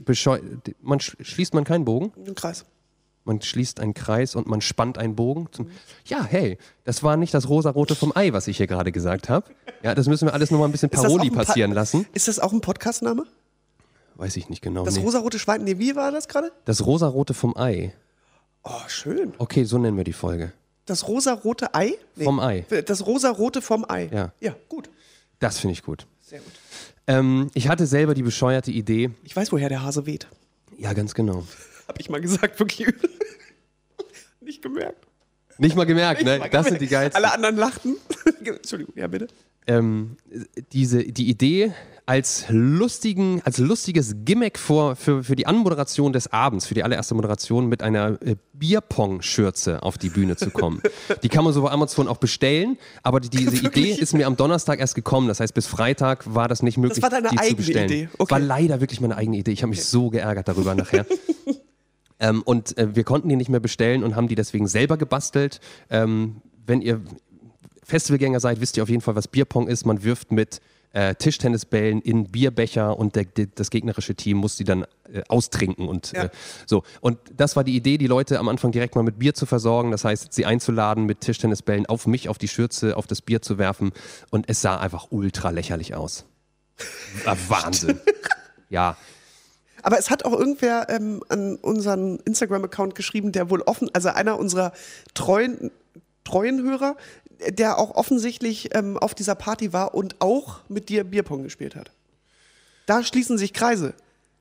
[0.83, 2.65] Man sch schließt man keinen Bogen, Im Kreis.
[3.23, 5.47] man schließt einen Kreis und man spannt einen Bogen.
[5.53, 5.71] Zum
[6.05, 9.47] ja, hey, das war nicht das rosarote vom Ei, was ich hier gerade gesagt habe.
[9.81, 12.05] Ja, das müssen wir alles nochmal ein bisschen Paroli ein Pa- passieren lassen.
[12.13, 13.23] Ist das auch ein Podcastname?
[14.15, 14.85] Weiß ich nicht genau.
[14.85, 15.01] Das nee.
[15.01, 15.63] rosarote Schwein.
[15.63, 16.51] Nee, wie war das gerade?
[16.65, 17.93] das rosarote vom Ei.
[18.63, 19.33] Oh, schön.
[19.37, 20.53] Okay, so nennen wir die Folge.
[20.85, 21.95] Das rosarote Ei?
[22.15, 22.23] Nee.
[22.23, 22.65] Vom Ei.
[22.85, 24.09] Das rosarote vom Ei.
[24.11, 24.33] Ja.
[24.39, 24.89] Ja, gut.
[25.39, 26.07] Das finde ich gut.
[26.21, 26.51] Sehr gut.
[27.07, 29.11] Ähm, ich hatte selber die bescheuerte Idee.
[29.23, 30.27] Ich weiß, woher der Hase weht.
[30.77, 31.45] Ja, ganz genau.
[31.87, 33.09] Hab ich mal gesagt, wirklich übel.
[34.41, 35.05] Nicht gemerkt.
[35.57, 36.39] Nicht mal gemerkt, Nicht ne?
[36.39, 37.23] mal Das sind die geilsten.
[37.23, 37.97] Alle anderen lachten.
[38.43, 39.27] Entschuldigung, ja bitte.
[39.67, 40.17] ähm,
[40.71, 41.73] diese, die Idee
[42.07, 47.15] als lustigen, als lustiges Gimmick vor, für, für die Anmoderation des Abends, für die allererste
[47.15, 50.81] Moderation mit einer äh, Bierpong-Schürze auf die Bühne zu kommen.
[51.23, 54.37] die kann man so bei Amazon auch bestellen, aber die, diese Idee ist mir am
[54.37, 55.27] Donnerstag erst gekommen.
[55.27, 57.89] Das heißt, bis Freitag war das nicht möglich, war deine die zu eigene bestellen.
[57.89, 58.09] Idee.
[58.17, 58.31] Okay.
[58.31, 59.51] War leider wirklich meine eigene Idee.
[59.51, 61.05] Ich habe mich so geärgert darüber nachher.
[62.17, 65.59] Ähm, und äh, wir konnten die nicht mehr bestellen und haben die deswegen selber gebastelt.
[65.89, 67.01] Ähm, wenn ihr
[67.83, 69.85] Festivalgänger seid, wisst ihr auf jeden Fall, was Bierpong ist.
[69.85, 70.61] Man wirft mit
[70.95, 75.89] äh, Tischtennisbällen in Bierbecher und der, der, das gegnerische Team muss die dann äh, austrinken
[75.89, 76.23] und Ja.
[76.25, 76.29] äh,
[76.65, 76.83] so.
[77.01, 79.91] Und das war die Idee, die Leute am Anfang direkt mal mit Bier zu versorgen.
[79.91, 83.57] Das heißt, sie einzuladen, mit Tischtennisbällen auf mich, auf die Schürze, auf das Bier zu
[83.57, 83.91] werfen.
[84.31, 86.25] Und es sah einfach ultra lächerlich aus.
[87.49, 87.99] Wahnsinn.
[88.69, 88.95] ja.
[89.83, 94.39] Aber es hat auch irgendwer ähm, an unseren Instagram-Account geschrieben, der wohl offen, also einer
[94.39, 94.71] unserer
[95.13, 95.71] treuen,
[96.23, 96.95] treuen Hörer,
[97.49, 101.91] der auch offensichtlich ähm, auf dieser Party war und auch mit dir Bierpong gespielt hat.
[102.85, 103.93] Da schließen sich Kreise.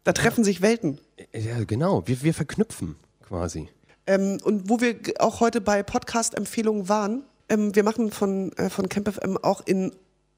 [0.05, 1.01] Da treffen sich Welten.
[1.33, 2.07] Ja, genau.
[2.07, 3.69] Wir, wir verknüpfen quasi.
[4.07, 8.89] Ähm, und wo wir auch heute bei Podcast-Empfehlungen waren, ähm, wir machen von, äh, von
[8.89, 9.93] CampFM auch in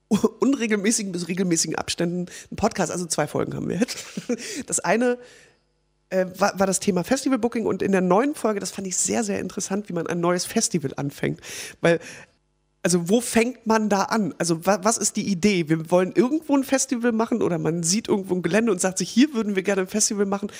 [0.40, 3.98] unregelmäßigen bis regelmäßigen Abständen einen Podcast, also zwei Folgen haben wir jetzt.
[4.66, 5.18] Das eine
[6.10, 9.24] äh, war, war das Thema Festivalbooking und in der neuen Folge, das fand ich sehr,
[9.24, 11.40] sehr interessant, wie man ein neues Festival anfängt.
[11.80, 11.98] Weil,
[12.86, 14.32] also wo fängt man da an?
[14.38, 15.68] Also wa was ist die Idee?
[15.68, 19.10] Wir wollen irgendwo ein Festival machen oder man sieht irgendwo ein Gelände und sagt sich,
[19.10, 20.52] hier würden wir gerne ein Festival machen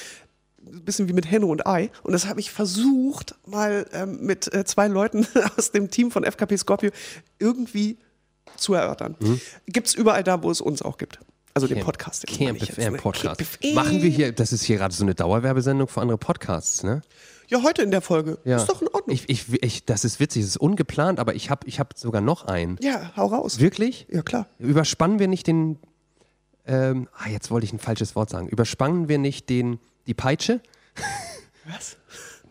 [0.66, 1.92] ein bisschen wie mit Henne und Ei.
[2.02, 5.24] Und das habe ich versucht, mal ähm, mit äh, zwei Leuten
[5.56, 6.90] aus dem Team von FKP Scorpio
[7.38, 7.96] irgendwie
[8.56, 9.14] zu erörtern.
[9.68, 11.20] Gibt es überall da, wo es uns auch gibt.
[11.54, 12.26] Also den Podcast.
[12.26, 12.98] Camp FM ne?
[12.98, 13.38] Podcast.
[13.38, 13.74] Camp FM.
[13.74, 17.02] Machen wir hier, das ist hier gerade so eine Dauerwerbesendung für andere Podcasts, ne?
[17.48, 18.38] Ja, heute in der Folge.
[18.44, 18.56] Ja.
[18.56, 19.14] Ist doch in Ordnung.
[19.14, 22.20] Ich, ich, ich, das ist witzig, das ist ungeplant, aber ich habe ich hab sogar
[22.20, 22.76] noch einen.
[22.82, 23.60] ja, hau raus.
[23.60, 24.06] Wirklich?
[24.10, 24.46] Ja, klar.
[24.58, 25.78] Überspannen wir nicht den.
[26.66, 28.48] Ähm, ah, jetzt wollte ich ein falsches Wort sagen.
[28.48, 29.78] Überspannen wir nicht den,
[30.08, 30.60] die Peitsche?
[31.68, 31.96] Was?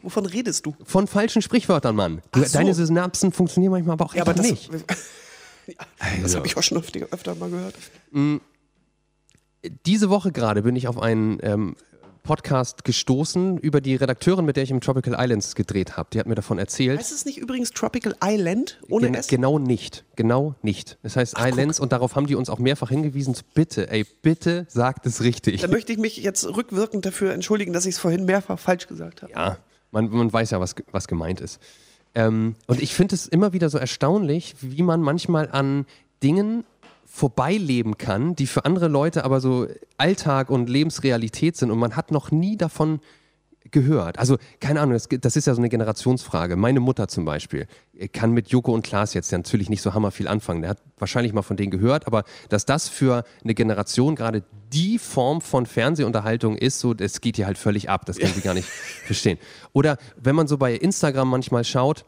[0.02, 0.76] Wovon redest du?
[0.86, 2.22] Von falschen Sprichwörtern, Mann.
[2.32, 2.54] Du, so.
[2.58, 4.72] Deine Synapsen funktionieren manchmal aber auch Ja, echt aber das, nicht.
[5.68, 6.38] ja, das Also.
[6.38, 7.76] habe ich auch schon öfter, öfter mal gehört.
[9.86, 11.76] Diese Woche gerade bin ich auf einen ähm,
[12.26, 16.10] Podcast gestoßen über die Redakteurin, mit der ich im Tropical Islands gedreht habe.
[16.12, 17.00] Die hat mir davon erzählt.
[17.00, 19.28] Heißt es nicht übrigens Tropical Island ohne Gen S?
[19.28, 20.04] Genau nicht.
[20.16, 20.98] Genau nicht.
[21.04, 23.36] Das heißt Islands und darauf haben die uns auch mehrfach hingewiesen.
[23.54, 25.62] Bitte, ey, bitte sagt es richtig.
[25.62, 29.22] Dann möchte ich mich jetzt rückwirkend dafür entschuldigen, dass ich es vorhin mehrfach falsch gesagt
[29.22, 29.32] habe.
[29.32, 29.58] Ja,
[29.92, 31.62] man, man weiß ja, was, was gemeint ist.
[32.16, 35.86] Ähm, und ich finde es immer wieder so erstaunlich, wie man manchmal an
[36.24, 36.64] Dingen
[37.16, 42.12] vorbeileben kann, die für andere Leute aber so Alltag und Lebensrealität sind und man hat
[42.12, 43.00] noch nie davon
[43.72, 44.20] gehört.
[44.20, 46.58] Also, keine Ahnung, das, das ist ja so eine Generationsfrage.
[46.58, 47.68] Meine Mutter zum Beispiel
[48.12, 50.62] kann mit Joko und Klaas jetzt ja natürlich nicht so hammer viel anfangen.
[50.62, 54.44] Der hat wahrscheinlich mal von denen gehört, aber dass das für eine Generation gerade
[54.74, 58.06] die Form von Fernsehunterhaltung ist, so, das geht hier halt völlig ab.
[58.06, 58.68] Das kann sie gar nicht
[59.06, 59.40] verstehen.
[59.72, 62.04] Oder wenn man so bei Instagram manchmal schaut,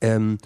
[0.00, 0.38] ähm,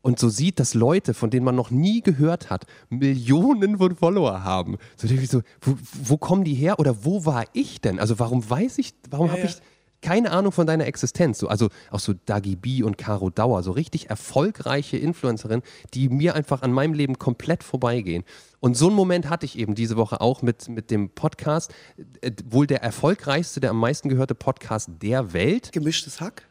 [0.00, 4.44] und so sieht, dass Leute, von denen man noch nie gehört hat, Millionen von Follower
[4.44, 4.76] haben.
[4.96, 7.98] So, denke ich so wo, wo kommen die her oder wo war ich denn?
[7.98, 9.46] Also warum weiß ich, warum habe ja.
[9.46, 9.56] ich
[10.00, 11.38] keine Ahnung von deiner Existenz?
[11.38, 15.62] So, also auch so Dagi B und Caro Dauer, so richtig erfolgreiche Influencerinnen,
[15.94, 18.24] die mir einfach an meinem Leben komplett vorbeigehen.
[18.60, 21.74] Und so einen Moment hatte ich eben diese Woche auch mit, mit dem Podcast,
[22.20, 25.72] äh, wohl der erfolgreichste, der am meisten gehörte Podcast der Welt.
[25.72, 26.47] Gemischtes Hack?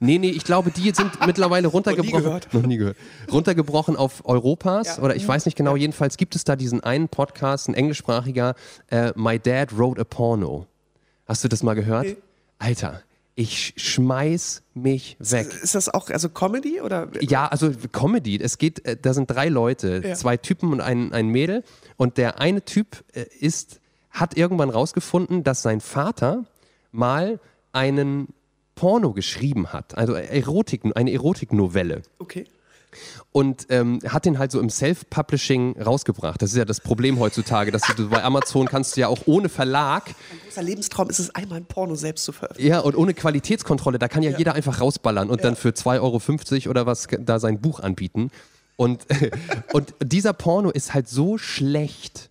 [0.00, 2.22] Nee, nee, ich glaube, die sind mittlerweile runtergebrochen.
[2.24, 2.52] gehört.
[2.54, 2.96] Noch nie gehört.
[3.30, 7.68] Runtergebrochen auf Europas oder ich weiß nicht genau, jedenfalls gibt es da diesen einen Podcast,
[7.68, 8.54] ein englischsprachiger,
[8.90, 10.66] äh, My Dad Wrote a Porno.
[11.26, 12.04] Hast du das mal gehört?
[12.06, 12.16] Nee.
[12.58, 13.02] Alter,
[13.34, 15.48] ich schmeiß mich weg.
[15.62, 17.08] Ist das auch also Comedy oder?
[17.20, 18.38] Ja, also Comedy.
[18.40, 20.14] Es geht, äh, da sind drei Leute, Ja.
[20.14, 21.64] zwei Typen und ein, ein Mädel.
[21.96, 26.44] Und der eine Typ äh, ist, hat irgendwann rausgefunden, dass sein Vater
[26.90, 27.40] mal
[27.72, 28.28] einen
[28.74, 32.02] Porno geschrieben hat, also Erotik, eine Erotiknovelle.
[32.18, 32.44] Okay.
[33.30, 36.42] Und ähm, hat den halt so im Self-Publishing rausgebracht.
[36.42, 39.48] Das ist ja das Problem heutzutage, dass du bei Amazon kannst du ja auch ohne
[39.48, 40.14] Verlag Ein
[40.44, 42.70] großer Lebenstraum ist es, einmal ein Porno selbst zu veröffentlichen.
[42.70, 46.70] ja, und ohne Qualitätskontrolle, da kann ja, jeder einfach rausballern und dann für 2,50 Euro
[46.70, 48.30] oder was da sein Buch anbieten.
[48.76, 49.06] Und,
[49.72, 52.30] und dieser Porno ist halt so schlecht,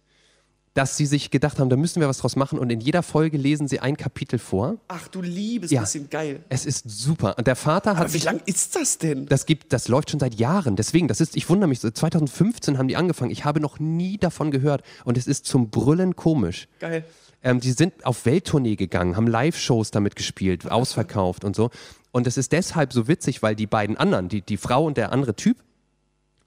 [0.74, 2.57] dass sie sich gedacht haben, da müssen wir was draus machen.
[2.57, 4.78] Und in jeder Folge lesen sie ein Kapitel vor.
[4.88, 5.82] Ach du liebes Ja.
[5.82, 6.43] bisschen geil.
[6.49, 7.38] Es ist super.
[7.38, 9.26] Und der Vater hat Aber wie sich lang ist das denn?
[9.26, 10.76] das gibt, das läuft schon seit Jahren.
[10.78, 13.32] Deswegen, das ist, ich wundere mich, so 2015 haben die angefangen.
[13.32, 14.84] Ich habe noch nie davon gehört.
[15.03, 16.67] Und es ist zum Brüllen komisch.
[16.80, 17.03] Geil.
[17.43, 21.69] Ähm, die sind auf Welttournee gegangen, haben Live-Shows damit gespielt, ausverkauft und so.
[22.11, 25.11] Und es ist deshalb so witzig, weil die beiden anderen, die, die Frau und der
[25.11, 25.57] andere Typ,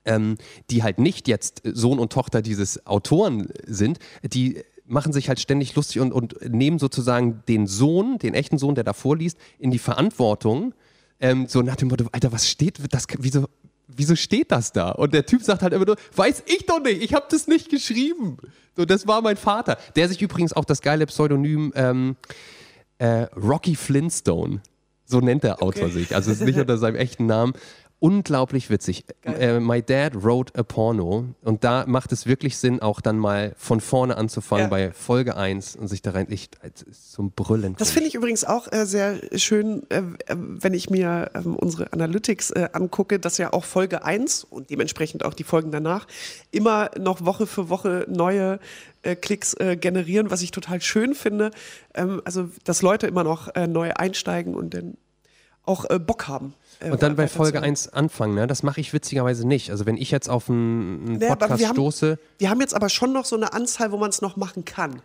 [0.05, 0.37] ähm,
[0.69, 5.75] die halt nicht jetzt Sohn und Tochter dieses Autoren sind, die machen sich halt ständig
[5.75, 9.79] lustig und, und nehmen sozusagen den Sohn, den echten Sohn, der da vorliest, in die
[9.79, 10.73] Verantwortung.
[11.19, 13.47] Ähm, so nach dem Motto, Alter, was steht, das, wieso,
[13.87, 14.91] wieso steht das da?
[14.91, 17.69] Und der Typ sagt halt immer nur, weiß ich doch nicht, ich habe das nicht
[17.69, 18.37] geschrieben.
[18.75, 19.77] So, das war mein Vater.
[19.95, 22.15] Der sich übrigens auch das geile Pseudonym ähm,
[22.97, 24.61] äh, Rocky Flintstone.
[25.05, 26.15] So nennt der Autor sich.
[26.15, 27.53] Also es ist nicht unter seinem echten Namen.
[28.05, 29.03] Unglaublich witzig.
[29.23, 31.25] Äh, My Dad wrote a Porno.
[31.41, 34.69] Und da macht es wirklich Sinn, auch dann mal von vorne anzufangen Ja.
[34.69, 36.55] bei Folge 1 und sich da rein nicht
[36.91, 37.75] zum Brüllen.
[37.79, 41.91] Das finde ich übrigens auch äh, sehr schön, äh, äh, wenn ich mir ähm, unsere
[41.93, 46.05] Analytics äh, angucke, dass ja auch Folge 1 und dementsprechend auch die Folgen danach
[46.51, 48.59] immer noch Woche für Woche neue
[49.01, 51.49] äh, Klicks äh, generieren, was ich total schön finde.
[51.95, 54.95] Ähm, also, dass Leute immer noch äh, neu einsteigen und dann
[55.63, 56.53] auch äh, Bock haben.
[56.79, 57.63] Äh, Und dann bei Folge weiterzuhören.
[57.69, 58.47] 1 anfangen, ne?
[58.47, 59.71] Das mache ich witzigerweise nicht.
[59.71, 62.19] Also wenn ich jetzt auf einen, aber Podcast wir haben- stoße.
[62.37, 65.01] Wir haben jetzt aber schon noch so eine Anzahl, wo man es noch machen kann.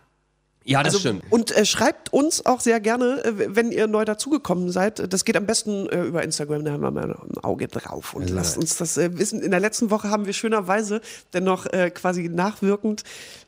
[0.63, 1.23] Ja, das Also, stimmt.
[1.31, 5.11] Und äh, schreibt uns auch sehr gerne, äh, wenn ihr neu dazugekommen seid.
[5.11, 8.29] Das geht am besten äh, über Instagram, da haben wir mal ein Auge drauf und
[8.29, 9.41] lasst uns das äh, wissen.
[9.41, 11.01] In der letzten Woche haben wir schönerweise
[11.33, 13.01] dennoch äh, quasi nachwirkend,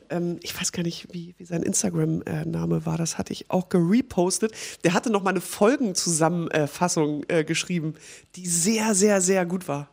[0.10, 4.54] ähm, ich weiß gar nicht, wie, wie sein Instagram-Name war, das hatte ich auch gerepostet.
[4.84, 7.95] Der hatte noch mal eine Folgenzusammenfassung äh, geschrieben,
[8.36, 9.89] die sehr, sehr, sehr gut war.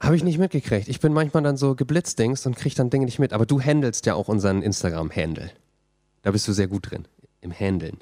[0.00, 0.88] Habe ich nicht mitgekriegt.
[0.88, 3.32] Ich bin manchmal dann so geblitzdingst und kriege dann Dinge nicht mit.
[3.32, 5.50] Aber du handelst ja auch unseren Instagram-Handle.
[6.22, 7.06] Da bist du sehr gut drin.
[7.40, 7.98] Im Handeln.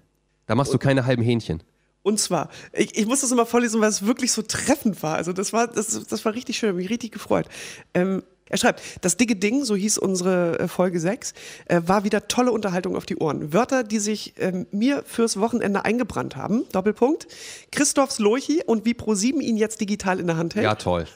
[0.46, 1.62] Da machst du keine halben Hähnchen.
[2.02, 5.14] Und zwar, ich, ich muss das immer vorlesen, weil es wirklich so treffend war.
[5.14, 7.46] Also das war, das, das war richtig schön, hab mich richtig gefreut.
[7.94, 11.32] Ähm, er schreibt, das dicke Ding, so hieß unsere äh, Folge 6,
[11.64, 13.54] äh, war wieder tolle Unterhaltung auf die Ohren.
[13.54, 16.66] Wörter, die sich ähm, mir fürs Wochenende eingebrannt haben.
[16.70, 17.26] Doppelpunkt.
[17.70, 20.64] Christophs Lurchi und wie Pro7 ihn jetzt digital in der Hand hält.
[20.64, 21.06] Ja, toll.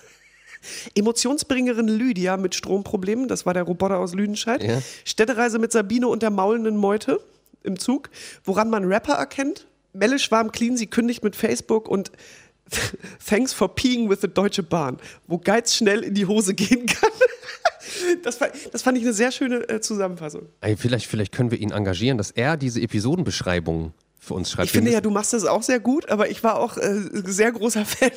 [0.95, 4.62] Emotionsbringerin Lydia mit Stromproblemen, das war der Roboter aus Lüdenscheid.
[4.62, 4.80] Ja.
[5.05, 7.20] Städtereise mit Sabine und der maulenden Meute
[7.64, 8.09] im Zug.
[8.45, 9.66] Woran man Rapper erkennt.
[9.93, 12.12] Melle Schwarm Clean, sie kündigt mit Facebook und
[13.24, 17.10] Thanks for peeing with the Deutsche Bahn, wo Geiz schnell in die Hose gehen kann.
[18.22, 20.48] Das fand, das fand ich eine sehr schöne äh, Zusammenfassung.
[20.60, 24.66] Ey, vielleicht, vielleicht können wir ihn engagieren, dass er diese Episodenbeschreibung für uns schreibt.
[24.66, 27.52] Ich finde ja, du machst das auch sehr gut, aber ich war auch äh, sehr
[27.52, 28.10] großer Fan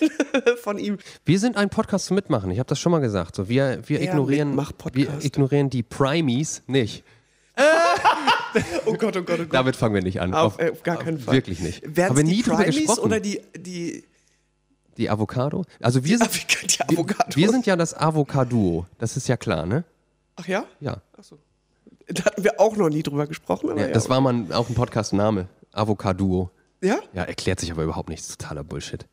[0.61, 0.97] von ihm.
[1.25, 2.51] wir sind ein Podcast zum Mitmachen.
[2.51, 3.35] Ich habe das schon mal gesagt.
[3.35, 4.57] So, wir, wir, Der ignorieren,
[4.93, 7.03] wir ignorieren die Primies nicht.
[8.87, 9.53] Oh Gott, oh Gott, oh Gott.
[9.53, 10.33] Damit fangen wir nicht an.
[10.33, 11.35] Auf, äh, auf gar keinen Fall.
[11.35, 11.83] Wirklich nicht.
[11.95, 14.03] Werden wir die Primies oder die, die,
[14.99, 15.65] die Avocado?
[15.81, 16.29] Also wir sind,
[16.91, 17.35] die Avocado?
[17.35, 18.85] wir sind ja das Avocaduo.
[18.97, 19.83] Das ist ja klar, ne?
[20.35, 20.65] Ach ja?
[20.79, 21.01] Ja.
[22.07, 23.69] Da hatten wir auch noch nie drüber gesprochen.
[23.77, 25.47] Ja ja, das war mal auch ein Podcast-Name.
[25.71, 26.49] Avocaduo.
[26.81, 26.99] Ja?
[27.13, 28.37] Ja, erklärt sich aber überhaupt nichts.
[28.37, 29.05] Totaler Bullshit.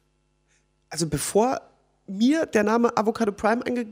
[0.88, 1.60] Also bevor
[2.06, 3.86] mir der Name Avocado Prime einge...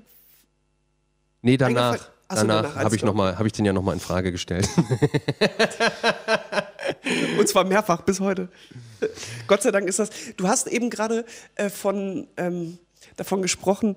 [1.42, 4.00] Nee, danach, Ach so, danach habe ich, noch mal- hab ich den ja nochmal in
[4.00, 4.68] Frage gestellt.
[7.38, 8.48] Und zwar mehrfach bis heute.
[9.46, 10.10] Gott sei Dank ist das...
[10.36, 11.24] Du hast eben gerade
[11.56, 12.78] äh, von, ähm,
[13.16, 13.96] davon gesprochen,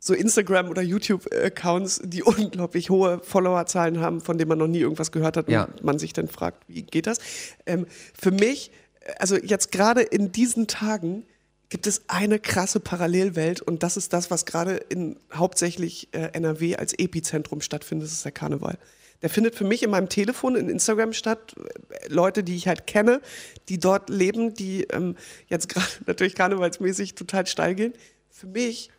[0.00, 5.12] so Instagram- oder YouTube-Accounts, die unglaublich hohe Followerzahlen haben, von denen man noch nie irgendwas
[5.12, 5.64] gehört hat Ja.
[5.64, 7.18] und man sich dann fragt, wie geht das?
[7.66, 7.86] Ähm,
[8.18, 8.70] für mich,
[9.18, 11.24] also jetzt gerade in diesen Tagen,
[11.68, 16.76] gibt es eine krasse Parallelwelt und das ist das, was gerade in hauptsächlich äh, NRW
[16.76, 18.78] als Epizentrum stattfindet, das ist der Karneval.
[19.20, 21.54] Der findet für mich in meinem Telefon, in Instagram statt.
[21.56, 23.20] Äh, Leute, die ich halt kenne,
[23.68, 25.16] die dort leben, die ähm,
[25.48, 27.92] jetzt gerade natürlich karnevalsmäßig total steil gehen.
[28.30, 28.90] Für mich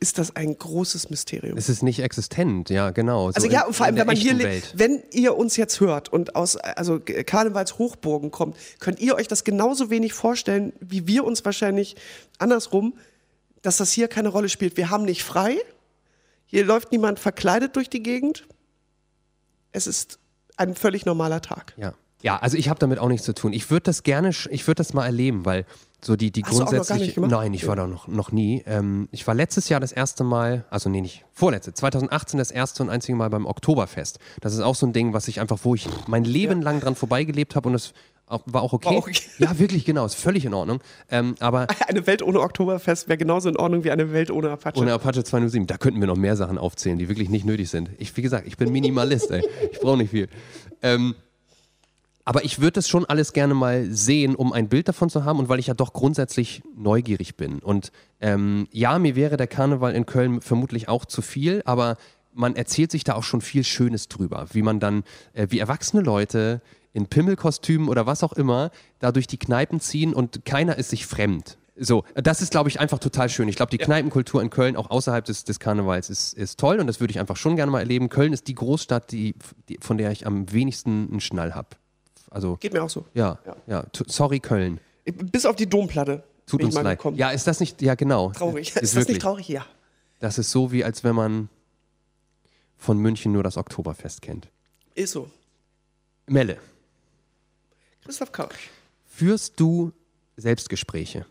[0.00, 1.56] ist das ein großes Mysterium.
[1.58, 3.30] es ist nicht existent, ja, genau.
[3.30, 6.08] So Also ja, und vor allem, wenn man hier lebt, wenn ihr uns jetzt hört
[6.08, 11.44] und aus also Karnevalshochburgen kommt, könnt ihr euch das genauso wenig vorstellen, wie wir uns
[11.44, 11.96] wahrscheinlich
[12.38, 12.94] andersrum,
[13.62, 14.76] dass das hier keine Rolle spielt.
[14.76, 15.56] Wir haben nicht frei,
[16.46, 18.46] hier läuft niemand verkleidet durch die Gegend.
[19.72, 20.18] Es ist
[20.56, 21.74] ein völlig normaler Tag.
[21.76, 21.94] Ja.
[22.22, 23.52] Ja, also ich habe damit auch nichts zu tun.
[23.52, 25.66] Ich würde das gerne, ich würde das mal erleben, weil
[26.00, 27.20] so die, die Hast grundsätzliche.
[27.20, 28.62] Nein, ich war da noch, noch nie.
[28.66, 32.82] Ähm, ich war letztes Jahr das erste Mal, also nee, nicht vorletzte, 2018 das erste
[32.82, 34.18] und einzige Mal beim Oktoberfest.
[34.40, 36.94] Das ist auch so ein Ding, was ich einfach, wo ich mein Leben lang dran
[36.94, 37.92] vorbeigelebt habe und es
[38.26, 38.90] auch, war auch okay.
[38.90, 39.18] War auch okay.
[39.38, 40.80] Ja, wirklich, genau, ist völlig in Ordnung.
[41.10, 44.78] Ähm, aber Eine Welt ohne Oktoberfest wäre genauso in Ordnung wie eine Welt ohne Apache.
[44.78, 47.90] ohne Apache 207, da könnten wir noch mehr Sachen aufzählen, die wirklich nicht nötig sind.
[47.98, 49.42] Ich, wie gesagt, ich bin Minimalist, ey.
[49.72, 50.28] Ich brauche nicht viel.
[50.82, 51.14] Ähm,
[52.28, 55.38] aber ich würde das schon alles gerne mal sehen, um ein Bild davon zu haben
[55.38, 57.60] und weil ich ja doch grundsätzlich neugierig bin.
[57.60, 61.96] Und ähm, ja, mir wäre der Karneval in Köln vermutlich auch zu viel, aber
[62.34, 66.02] man erzählt sich da auch schon viel Schönes drüber, wie man dann, äh, wie erwachsene
[66.02, 66.60] Leute
[66.92, 71.06] in Pimmelkostümen oder was auch immer da durch die Kneipen ziehen und keiner ist sich
[71.06, 71.56] fremd.
[71.76, 73.48] So, das ist, glaube ich, einfach total schön.
[73.48, 76.88] Ich glaube, die Kneipenkultur in Köln, auch außerhalb des, des Karnevals, ist, ist toll und
[76.88, 78.10] das würde ich einfach schon gerne mal erleben.
[78.10, 79.34] Köln ist die Großstadt, die,
[79.70, 81.68] die, von der ich am wenigsten einen Schnall habe.
[82.30, 83.04] Also, Geht mir auch so.
[83.14, 84.80] ja, ja, t- sorry, Köln.
[85.04, 86.22] Bis auf die Domplatte.
[86.46, 86.98] Tut uns leid.
[86.98, 87.16] gekommen.
[87.16, 88.30] Ja, ist das nicht, ja, genau.
[88.32, 88.68] Traurig.
[88.68, 89.16] Ist, Ist, das wirklich.
[89.16, 89.48] nicht traurig?
[89.48, 89.66] Ja.
[90.18, 91.48] Das ist so, wie als wenn man
[92.76, 94.48] von München nur das Oktoberfest kennt.
[94.94, 95.30] Ist so.
[96.26, 96.58] Melle,
[98.04, 98.70] Christoph Kausch.
[99.06, 99.92] Führst du
[100.36, 101.26] Selbstgespräche?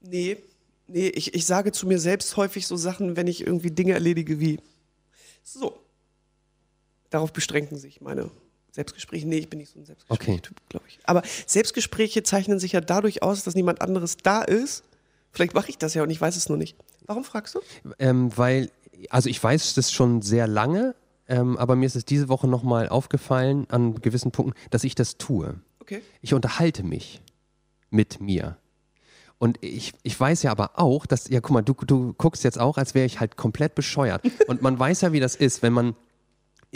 [0.00, 0.38] Nee,
[0.86, 4.40] nee, ich, ich sage zu mir selbst häufig so Sachen, wenn ich irgendwie Dinge erledige
[4.40, 4.60] wie
[5.42, 5.78] so.
[7.10, 8.30] Darauf beschränken sich meine
[8.76, 9.26] Selbstgespräche.
[9.26, 10.98] Nee, ich bin nicht so ein Selbstgespräch-Typ, glaube ich.
[11.04, 14.84] Aber Selbstgespräche zeichnen sich ja dadurch aus, dass niemand anderes da ist.
[15.32, 16.76] Vielleicht mache ich das ja und ich weiß es nur nicht.
[17.06, 17.60] Warum fragst du?
[17.98, 18.70] Ähm, weil,
[19.08, 20.94] also ich weiß das schon sehr lange,
[21.26, 25.16] ähm, aber mir ist es diese Woche nochmal aufgefallen an gewissen Punkten, dass ich das
[25.16, 25.58] tue.
[25.80, 26.02] Okay.
[26.20, 27.22] Ich unterhalte mich
[27.88, 28.58] mit mir.
[29.38, 32.58] Und ich, ich weiß ja aber auch, dass, ja, guck mal, du, du guckst jetzt
[32.58, 34.22] auch, als wäre ich halt komplett bescheuert.
[34.48, 35.96] Und man weiß ja, wie das ist, wenn man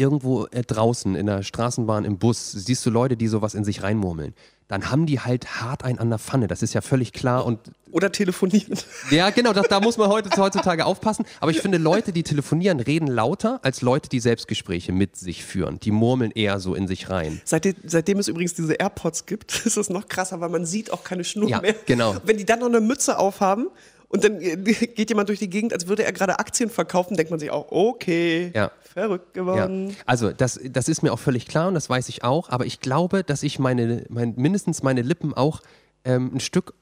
[0.01, 3.83] irgendwo äh, draußen in der Straßenbahn, im Bus, siehst du Leute, die sowas in sich
[3.83, 4.35] reinmurmeln.
[4.69, 6.47] Dann haben die halt hart einen an der Pfanne.
[6.47, 7.45] Das ist ja völlig klar.
[7.45, 7.59] Und
[7.91, 8.79] Oder telefonieren.
[9.11, 11.25] ja, genau, das, da muss man heute, heutzutage aufpassen.
[11.41, 15.81] Aber ich finde, Leute, die telefonieren, reden lauter als Leute, die Selbstgespräche mit sich führen.
[15.81, 17.41] Die murmeln eher so in sich rein.
[17.45, 21.03] Seitdem, seitdem es übrigens diese AirPods gibt, ist es noch krasser, weil man sieht auch
[21.03, 21.75] keine Schnur Ja, mehr.
[21.87, 22.15] genau.
[22.25, 23.67] Wenn die dann noch eine Mütze aufhaben
[24.11, 27.31] und dann äh, geht jemand durch die Gegend, als würde er gerade Aktien verkaufen, denkt
[27.31, 28.71] man sich auch, okay, Ja.
[28.83, 29.43] verrückt Ja.
[29.43, 29.97] geworden.
[30.05, 32.81] Also das, das ist mir auch völlig klar und das weiß ich auch, aber ich
[32.81, 35.63] glaube, dass ich meine, mein, mindestens meine Lippen auch
[36.05, 36.75] ähm, ein Stück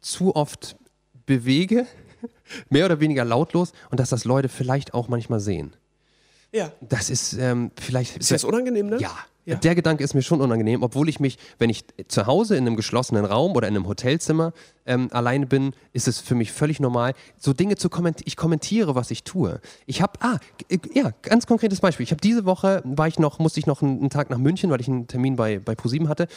[0.00, 0.76] zu oft
[1.24, 1.86] bewege,
[2.68, 5.74] mehr oder weniger lautlos und dass das Leute vielleicht auch manchmal sehen.
[6.52, 6.72] Ja.
[6.80, 8.18] Das ist ähm, vielleicht.
[8.18, 8.98] Ist das unangenehm, ne?
[9.00, 9.12] Ja.
[9.44, 9.56] Ja.
[9.56, 12.76] Der Gedanke ist mir schon unangenehm, obwohl ich mich, wenn ich zu Hause in einem
[12.76, 14.52] geschlossenen Raum oder in einem Hotelzimmer
[14.86, 18.28] ähm, alleine bin, ist es für mich völlig normal, so Dinge zu kommentieren.
[18.28, 19.60] Ich kommentiere, was ich tue.
[19.86, 20.38] Ich habe, ah,
[20.94, 22.04] ja, ganz konkretes Beispiel.
[22.04, 24.70] Ich habe diese Woche, war ich noch, musste ich noch einen, einen Tag nach München,
[24.70, 26.28] weil ich einen Termin bei, bei ProSieben hatte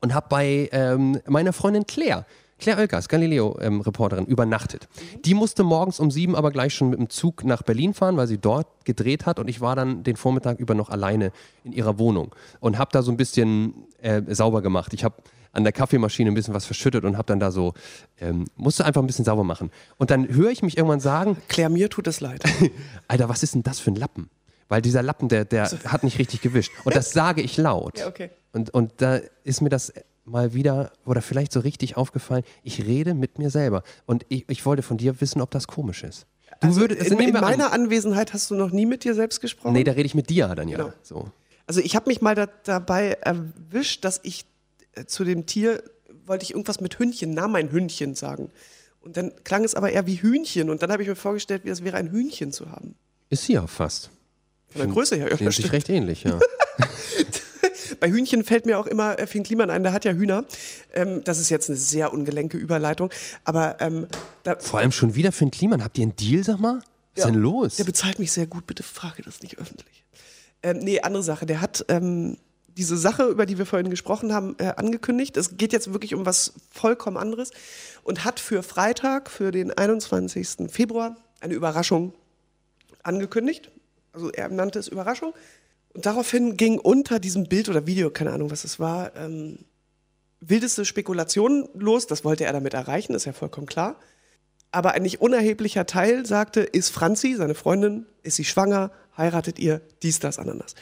[0.00, 2.24] und habe bei ähm, meiner Freundin Claire,
[2.58, 4.88] Claire Oelkers, Galileo-Reporterin, übernachtet.
[5.24, 8.26] Die musste morgens um sieben aber gleich schon mit dem Zug nach Berlin fahren, weil
[8.26, 11.32] sie dort gedreht hat und ich war dann den Vormittag über noch alleine
[11.64, 14.94] in ihrer Wohnung und habe da so ein bisschen äh, sauber gemacht.
[14.94, 15.16] Ich habe
[15.52, 17.72] an der Kaffeemaschine ein bisschen was verschüttet und habe dann da so,
[18.20, 19.70] ähm, musste einfach ein bisschen sauber machen.
[19.96, 22.44] Und dann höre ich mich irgendwann sagen, Claire, mir tut es leid.
[23.08, 24.28] Alter, was ist denn das für ein Lappen?
[24.68, 26.72] Weil dieser Lappen, der, der hat nicht richtig gewischt.
[26.84, 27.98] Und das sage ich laut.
[27.98, 28.30] Ja, okay.
[28.52, 29.92] Und, und da ist mir das
[30.26, 33.82] mal wieder oder vielleicht so richtig aufgefallen, ich rede mit mir selber.
[34.04, 36.26] Und ich, ich wollte von dir wissen, ob das komisch ist.
[36.60, 39.14] Du Also würdest, in, in wir an- meiner Anwesenheit hast du noch nie mit dir
[39.14, 39.72] selbst gesprochen?
[39.72, 40.76] Nee, da rede ich mit dir dann ja.
[40.78, 40.92] Genau.
[41.02, 41.30] So.
[41.66, 44.44] Also ich habe mich mal da, dabei erwischt, dass ich
[44.94, 45.82] äh, zu dem Tier
[46.26, 48.50] wollte ich irgendwas mit Hündchen, na mein Hündchen sagen.
[49.00, 50.70] Und dann klang es aber eher wie Hühnchen.
[50.70, 52.96] Und dann habe ich mir vorgestellt, wie es wäre, ein Hühnchen zu haben.
[53.30, 54.10] Ist sie auch fast.
[54.70, 55.28] Von der Größe her.
[55.38, 56.40] Ja, sich recht ähnlich, ja.
[58.00, 60.44] Bei Hühnchen fällt mir auch immer äh, Finn Kliman ein, der hat ja Hühner.
[60.94, 63.10] Ähm, das ist jetzt eine sehr ungelenke Überleitung.
[63.44, 64.06] Aber ähm,
[64.60, 65.82] Vor allem schon wieder für den Kliman.
[65.84, 66.76] Habt ihr einen Deal, sag mal?
[66.76, 66.82] Was
[67.14, 67.30] ist Ja.
[67.30, 67.76] denn los?
[67.76, 70.04] Der bezahlt mich sehr gut, bitte frage das nicht öffentlich.
[70.62, 71.46] Ähm, nee, andere Sache.
[71.46, 72.36] Der hat ähm,
[72.76, 75.36] diese Sache, über die wir vorhin gesprochen haben, äh, angekündigt.
[75.36, 77.50] Es geht jetzt wirklich um was vollkommen anderes
[78.02, 80.70] und hat für Freitag, für den 21.
[80.70, 82.12] Februar, eine Überraschung
[83.02, 83.70] angekündigt.
[84.12, 85.32] Also er nannte es Überraschung.
[85.96, 89.60] Und daraufhin ging unter diesem Bild oder Video, keine Ahnung, was es war, ähm,
[90.40, 92.06] wildeste Spekulationen los.
[92.06, 93.96] Das wollte er damit erreichen, ist ja vollkommen klar.
[94.72, 99.80] Aber ein nicht unerheblicher Teil sagte, ist Franzi, seine Freundin, ist sie schwanger, heiratet ihr,
[100.02, 100.74] dies, das, ananas.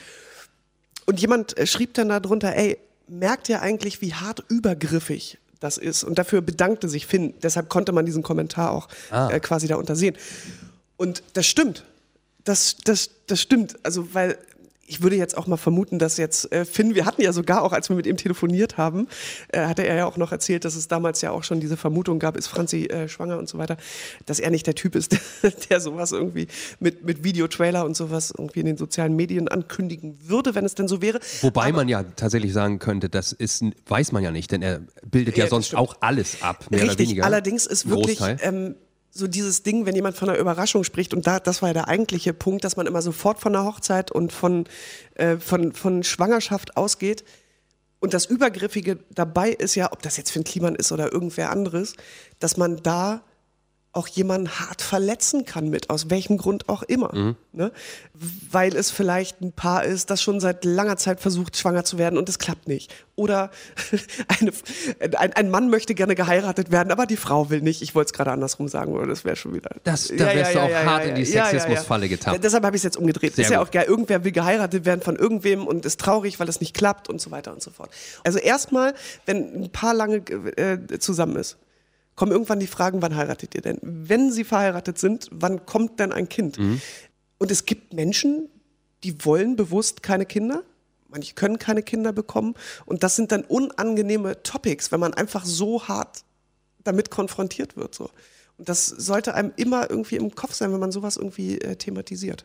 [1.07, 6.03] Und jemand äh, schrieb dann darunter, ey, merkt ihr eigentlich, wie hart übergriffig das ist?
[6.03, 7.35] Und dafür bedankte sich Finn.
[7.41, 9.31] Deshalb konnte man diesen Kommentar auch Ah.
[9.31, 10.17] äh, quasi da untersehen.
[10.97, 11.85] Und das stimmt.
[12.43, 13.77] Das, das, das stimmt.
[13.85, 14.39] Also, weil
[14.87, 17.73] ich würde jetzt auch mal vermuten, dass jetzt äh, Finn, wir hatten ja sogar auch,
[17.73, 19.09] als wir mit ihm telefoniert haben,
[19.49, 22.19] äh, hatte er ja auch noch erzählt, dass es damals ja auch schon diese Vermutung
[22.19, 23.77] gab, ist Franzi äh, schwanger und so weiter,
[24.27, 25.17] dass er nicht der Typ ist,
[25.71, 26.49] der sowas irgendwie
[26.81, 30.89] mit, mit Videotrailer und sowas irgendwie in den sozialen Medien ankündigen würde, wenn es denn
[30.89, 31.21] so wäre.
[31.41, 34.81] Wobei man ja tatsächlich sagen könnte, das ist, weiß man ja nicht, denn er
[35.11, 35.81] bildet ja, Ja, sonst stimmt.
[35.81, 37.25] auch alles ab, mehr Richtig, oder weniger.
[37.25, 38.75] allerdings ist wirklich ähm,
[39.17, 41.89] so dieses Ding, wenn jemand von einer Überraschung spricht, und da, das war ja der
[41.89, 44.65] eigentliche Punkt, dass man immer sofort von einer Hochzeit und von,
[45.15, 47.25] äh, von, von Schwangerschaft ausgeht.
[48.01, 51.95] Und das Übergriffige dabei ist ja, ob das jetzt Finn Kliman ist oder irgendwer anderes,
[52.41, 53.23] dass man da
[53.95, 57.15] auch jemanden hart verletzen kann mit, aus welchem Grund auch immer.
[57.15, 57.37] Mhm.
[57.53, 57.73] Ne?
[58.51, 62.19] Weil es vielleicht ein Paar ist, das schon seit langer Zeit versucht, schwanger zu werden
[62.19, 62.93] und es klappt nicht.
[63.17, 63.51] Oder
[64.41, 64.53] eine,
[65.19, 67.83] ein, ein Mann möchte gerne geheiratet werden, aber die Frau will nicht.
[67.83, 69.71] Ich wollte es gerade andersrum sagen, oder das wäre schon wieder.
[69.85, 72.43] Das- da wärst du auch hart in die Sexismusfalle getappt.
[72.43, 73.37] Deshalb habe ich es jetzt umgedreht.
[73.37, 73.69] Sehr ist ja gut.
[73.69, 73.85] auch geil.
[73.87, 77.31] Irgendwer will geheiratet werden von irgendwem und ist traurig, weil es nicht klappt und so
[77.31, 77.91] weiter und so fort.
[78.25, 78.95] Also erstmal,
[79.27, 80.17] wenn ein Paar lange
[80.57, 81.57] äh, zusammen ist,
[82.17, 83.79] kommen irgendwann die Fragen, wann heiratet ihr denn?
[83.83, 86.59] Wenn sie verheiratet sind, wann kommt denn ein Kind?
[86.59, 86.81] Mhm.
[87.39, 88.49] Und es gibt Menschen,
[89.03, 90.63] die wollen bewusst keine Kinder.
[91.09, 92.55] manche können keine Kinder bekommen.
[92.87, 96.25] Und das sind dann unangenehme Topics, wenn man einfach so hart
[96.83, 97.95] damit konfrontiert wird.
[97.95, 98.11] So.
[98.59, 102.45] Und das sollte einem immer irgendwie im Kopf sein, wenn man sowas irgendwie äh, thematisiert,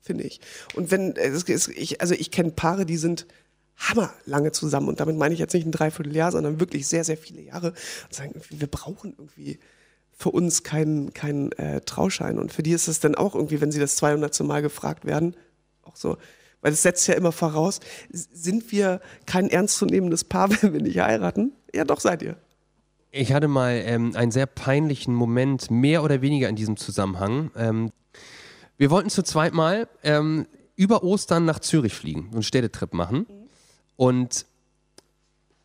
[0.00, 0.40] finde ich.
[0.74, 3.26] Und wenn, äh, es ist- ich, also ich kenne Paare, die sind
[3.78, 7.40] hammerlange zusammen und damit meine ich jetzt nicht ein Dreivierteljahr, sondern wirklich sehr, sehr viele
[7.40, 9.58] Jahre und sagen, wir brauchen irgendwie
[10.12, 12.38] für uns keinen keinen äh, Trauschein.
[12.38, 14.40] Und für die ist es dann auch irgendwie, wenn sie das 200.
[14.40, 15.36] Mal gefragt werden,
[15.82, 16.16] auch so,
[16.60, 17.78] weil es setzt ja immer voraus,
[18.10, 21.52] sind wir kein ernstzunehmendes Paar, wenn wir nicht heiraten?
[21.72, 22.36] Ja, doch seid ihr.
[23.10, 27.50] Ich hatte mal ähm, einen sehr peinlichen Moment, mehr oder weniger in diesem Zusammenhang.
[27.56, 27.92] Ähm,
[28.76, 33.26] wir wollten zu zweit mal ähm, über Ostern nach Zürich fliegen, so einen Städtetrip machen.
[33.98, 34.46] Und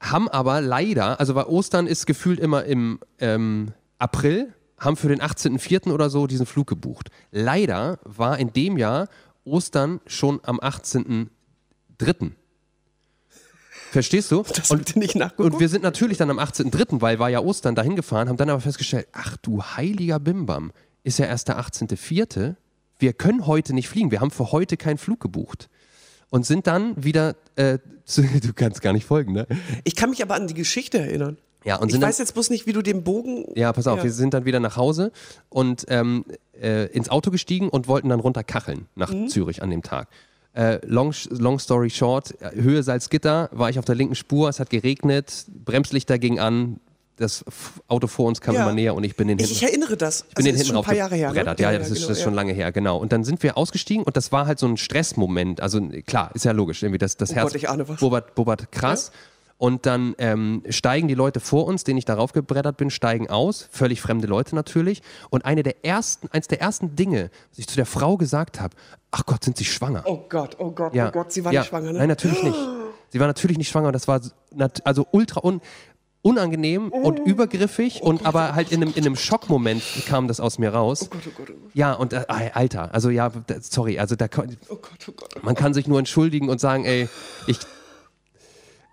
[0.01, 5.21] haben aber leider, also weil Ostern ist gefühlt immer im ähm, April, haben für den
[5.21, 5.91] 18.04.
[5.91, 7.11] oder so diesen Flug gebucht.
[7.31, 9.07] Leider war in dem Jahr
[9.45, 12.31] Ostern schon am 18.03.
[13.91, 14.41] Verstehst du?
[14.41, 15.53] Das ihr nicht nachgeguckt?
[15.53, 18.49] Und wir sind natürlich dann am 18.03., weil war ja Ostern, dahin gefahren, haben dann
[18.49, 20.71] aber festgestellt, ach du heiliger Bimbam,
[21.03, 22.55] ist ja erst der 18.04.,
[22.97, 25.69] wir können heute nicht fliegen, wir haben für heute keinen Flug gebucht.
[26.33, 29.45] Und sind dann wieder, äh, zu, du kannst gar nicht folgen, ne?
[29.83, 31.37] Ich kann mich aber an die Geschichte erinnern.
[31.63, 33.45] Ja, und Ich sind dann, weiß jetzt bloß nicht, wie du den Bogen.
[33.55, 34.03] ja, pass auf, Ja.
[34.03, 35.11] wir sind dann wieder nach Hause
[35.49, 36.25] und ähm,
[36.59, 39.27] äh, ins Auto gestiegen und wollten dann runter kacheln nach Mhm.
[39.27, 40.07] Zürich an dem Tag.
[40.55, 44.59] Äh, long, long story short, äh, Höhe Salzgitter, war ich auf der linken Spur, es
[44.59, 46.79] hat geregnet, Bremslichter ging an,
[47.17, 47.45] das
[47.87, 48.63] Auto vor uns kam Ja.
[48.63, 50.25] immer näher und ich bin den hinten ich erinnere das.
[50.29, 51.31] ich bin den ist hinten schon ein paar Jahre her.
[51.31, 51.37] Ne?
[51.59, 52.37] Ja, ja, das, ist, genau, das ist schon ja.
[52.37, 52.97] lange her, genau.
[52.97, 55.61] Und dann sind wir ausgestiegen und das war halt so ein Stressmoment.
[55.61, 57.99] Also klar, ist ja logisch, irgendwie das, das Oh Herz Gott, ich ahne was.
[57.99, 59.11] bubbert, bubbert krass.
[59.59, 63.69] Und dann ähm, steigen die Leute vor uns, denen ich darauf gebrettert bin, steigen aus.
[63.71, 65.01] Völlig fremde Leute natürlich.
[65.29, 68.75] Und eine der ersten, eins der ersten Dinge, was ich zu der Frau gesagt habe,
[69.11, 70.03] ach Gott, sind sie schwanger?
[70.05, 71.07] Oh Gott, oh Gott, Ja.
[71.07, 71.61] oh Gott, sie war ja.
[71.61, 71.99] nicht schwanger, ne?
[71.99, 72.57] Nein, natürlich nicht.
[73.09, 73.91] Sie war natürlich nicht schwanger.
[73.93, 74.19] Das war
[74.83, 75.61] also ultra un
[76.23, 77.23] unangenehm und Oh.
[77.25, 81.03] übergriffig und aber halt in einem, in einem Schockmoment kam das aus mir raus.
[81.03, 84.27] Oh Gott, oh Gott, oh Gott, Ja, und äh, Alter, also ja, sorry, also da
[84.27, 85.43] kann- oh Gott, oh Gott.
[85.43, 87.07] man kann sich nur entschuldigen und sagen, ey,
[87.45, 87.59] ich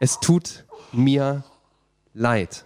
[0.01, 1.45] es tut mir
[2.15, 2.65] leid.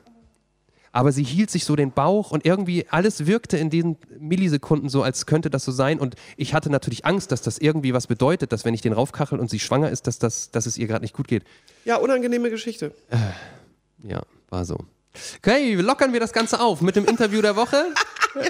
[0.93, 5.03] Aber sie hielt sich so den Bauch und irgendwie alles wirkte in diesen Millisekunden so,
[5.03, 5.99] als könnte das so sein.
[5.99, 9.41] Und ich hatte natürlich Angst, dass das irgendwie was bedeutet, dass wenn ich den raufkachel
[9.41, 11.43] und sie schwanger ist, dass, das, dass es ihr gerade nicht gut geht.
[11.85, 12.93] Ja, unangenehme Geschichte.
[14.07, 14.79] Ja, war so.
[15.39, 17.85] Okay, lockern wir das Ganze auf mit dem Interview der Woche.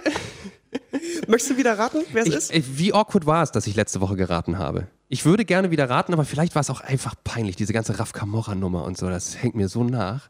[1.29, 2.53] Möchtest du wieder raten, wer es Ich, ist?
[2.55, 4.89] ich, wie awkward war es, dass ich letzte Woche geraten habe?
[5.09, 8.13] Ich würde gerne wieder raten, aber vielleicht war es auch einfach peinlich, diese ganze Raf
[8.13, 9.09] Camorra-Nummer und so.
[9.09, 10.29] Das hängt mir so nach.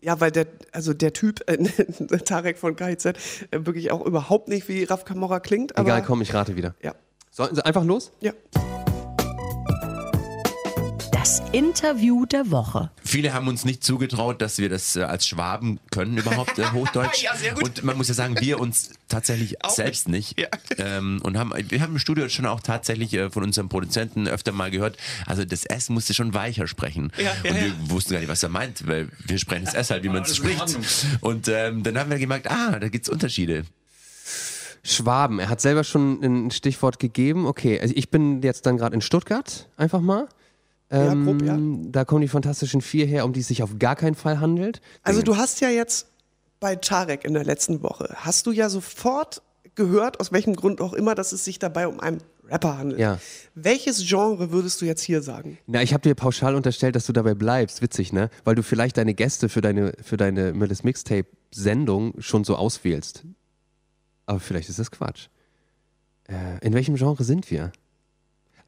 [0.00, 1.56] Ja, weil der, also der Typ, äh,
[2.24, 3.14] Tarek von KIZ, äh,
[3.52, 5.76] wirklich auch überhaupt nicht wie Raf Kamora klingt.
[5.78, 6.74] Egal, komm, ich rate wieder.
[6.82, 6.94] Ja,
[7.30, 8.12] Sollten Sie einfach los?
[8.20, 8.32] ja.
[11.28, 12.90] Das Interview der Woche.
[13.04, 17.22] Viele haben uns nicht zugetraut, dass wir das äh, als Schwaben können überhaupt, äh, Hochdeutsch.
[17.22, 17.64] Ja, sehr gut.
[17.64, 20.42] Und man muss ja sagen, wir uns tatsächlich selbst nicht.
[20.78, 24.52] Ähm, und haben, wir haben im Studio schon auch tatsächlich äh, von unserem Produzenten öfter
[24.52, 27.12] mal gehört, also das S musste schon weicher sprechen.
[27.18, 27.74] Ja, ja, und wir ja.
[27.90, 30.34] wussten gar nicht, was er meint, weil wir sprechen das S halt, wie man es
[30.34, 30.78] spricht.
[31.20, 33.66] Und ähm, dann haben wir gemerkt, ah, da gibt's Unterschiede.
[34.82, 35.40] Schwaben.
[35.40, 37.44] Er hat selber schon ein Stichwort gegeben.
[37.44, 40.26] Okay, also ich bin jetzt dann gerade in Stuttgart, einfach mal.
[40.90, 41.58] Ja, grob, ja.
[41.90, 44.80] Da kommen die Fantastischen Vier her, um die es sich auf gar keinen Fall handelt.
[45.02, 46.06] Also du hast ja jetzt
[46.60, 49.42] bei Tarek in der letzten Woche, hast du ja sofort
[49.74, 53.00] gehört, aus welchem Grund auch immer, dass es sich dabei um einen Rapper handelt.
[53.00, 53.18] Ja.
[53.54, 55.58] Welches Genre würdest du jetzt hier sagen?
[55.66, 57.82] Na, ich habe dir pauschal unterstellt, dass du dabei bleibst.
[57.82, 58.30] Witzig, ne?
[58.44, 63.24] Weil du vielleicht deine Gäste für deine, für deine Millis Mixtape-Sendung schon so auswählst.
[64.26, 65.28] Aber vielleicht ist das Quatsch.
[66.28, 67.72] Äh, in welchem Genre sind wir?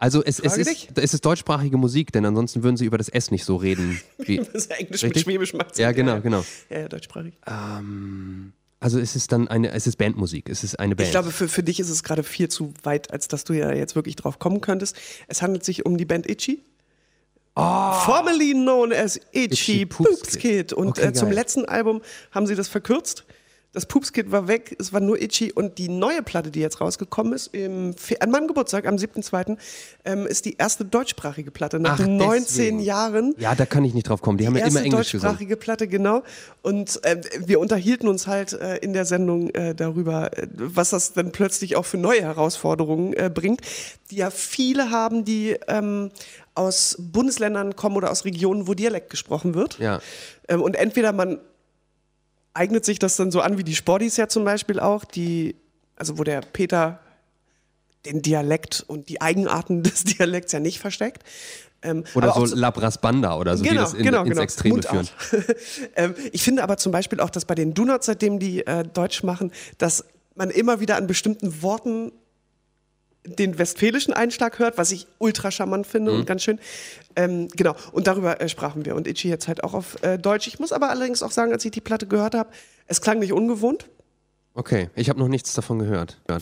[0.00, 3.30] Also es, es, ist, es ist deutschsprachige Musik, denn ansonsten würden sie über das S
[3.30, 4.00] nicht so reden.
[4.18, 5.26] Wie, Das ist Englisch Richtig?
[5.26, 6.42] mit Schwäbisch macht ja, genau, genau.
[6.70, 7.34] Ja, ja, deutschsprachig.
[8.80, 11.06] Also es ist dann eine, es ist Bandmusik, es ist eine Band.
[11.06, 13.74] Ich glaube, für, für dich ist es gerade viel zu weit, als dass du ja
[13.74, 14.96] jetzt wirklich drauf kommen könntest.
[15.28, 16.64] Es handelt sich um die Band Itchy.
[17.54, 19.42] Formerly known as Itchy, Oh.
[19.42, 20.40] Itchy Poops, Poops Kid.
[20.40, 20.72] Kid.
[20.72, 23.26] Und Okay, äh, zum letzten Album haben sie das verkürzt.
[23.72, 25.52] Das Poops Kid war weg, es war nur Itchy.
[25.52, 29.56] Und die neue Platte, die jetzt rausgekommen ist, im, an meinem Geburtstag, am 7.2.,
[30.04, 32.80] ähm, ist die erste deutschsprachige Platte nach Ach, 19 deswegen.
[32.80, 33.34] Jahren.
[33.38, 34.38] ja, da kann ich nicht drauf kommen.
[34.38, 35.22] Die, haben ja immer Englisch gesungen.
[35.22, 36.24] deutschsprachige Platte, genau.
[36.62, 41.12] Und äh, wir unterhielten uns halt äh, in der Sendung äh, darüber, äh, was das
[41.12, 43.60] dann plötzlich auch für neue Herausforderungen äh, bringt,
[44.10, 46.10] die ja viele haben, die ähm,
[46.56, 49.78] aus Bundesländern kommen oder aus Regionen, wo Dialekt gesprochen wird.
[49.78, 50.00] Ja.
[50.48, 51.38] Ähm, und entweder man
[52.54, 55.56] eignet sich das dann so an wie die Sportis ja zum Beispiel auch, die,
[55.96, 57.00] also wo der Peter
[58.06, 61.22] den Dialekt und die Eigenarten des Dialekts ja nicht versteckt.
[61.82, 65.08] Ähm, Oder auch so Labras Banda oder so, die das in, ins Extreme führen.
[65.32, 65.56] Mundart.
[65.96, 69.22] ähm, ich finde aber zum Beispiel auch, dass bei den Donuts, seitdem die äh, Deutsch
[69.22, 72.12] machen, dass man immer wieder an bestimmten Worten
[73.26, 76.18] den westfälischen Einschlag hört, was ich ultra charmant finde Mhm.
[76.20, 76.58] und ganz schön.
[77.16, 78.96] Ähm, genau, und darüber äh, sprachen wir.
[78.96, 80.46] Und Itchy jetzt halt auch auf äh, Deutsch.
[80.46, 82.50] Ich muss aber allerdings auch sagen, als ich die Platte gehört habe,
[82.86, 83.88] es klang nicht ungewohnt.
[84.54, 86.18] Okay, ich habe noch nichts davon gehört.
[86.28, 86.38] Ja.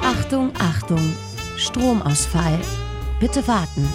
[0.00, 1.14] Achtung, Achtung,
[1.56, 2.58] Stromausfall.
[3.20, 3.88] Bitte warten.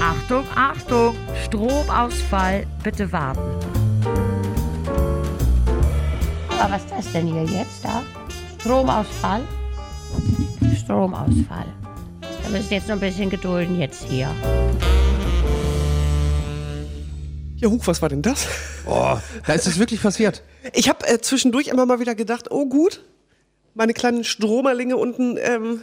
[0.00, 3.71] Achtung, Achtung, Stromausfall, bitte warten.
[6.62, 8.04] Aber was ist das denn hier jetzt da?
[8.60, 9.42] Stromausfall?
[10.76, 11.66] Stromausfall.
[12.20, 14.32] Da müsst ihr jetzt noch ein bisschen gedulden jetzt hier.
[17.56, 18.46] Ja, huch, was war denn das?
[18.86, 20.44] Oh, da ist es wirklich passiert.
[20.72, 23.04] Ich habe äh, zwischendurch immer mal wieder gedacht, oh gut,
[23.74, 25.82] meine kleinen Stromerlinge unten, ähm,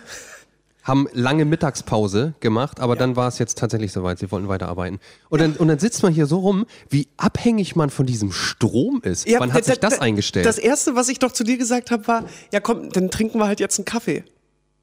[0.90, 4.18] Haben lange Mittagspause gemacht, aber dann war es jetzt tatsächlich soweit.
[4.20, 5.00] Sie wollten weiterarbeiten.
[5.30, 9.00] Und dann, und dann sitzt man hier so rum, wie abhängig man von diesem Strom
[9.04, 9.28] ist.
[9.30, 10.46] Ja, Wann hat da- sich das da- eingestellt?
[10.46, 13.46] Das erste, was ich doch zu dir gesagt habe, war, ja komm, dann trinken wir
[13.48, 14.24] halt jetzt einen Kaffee.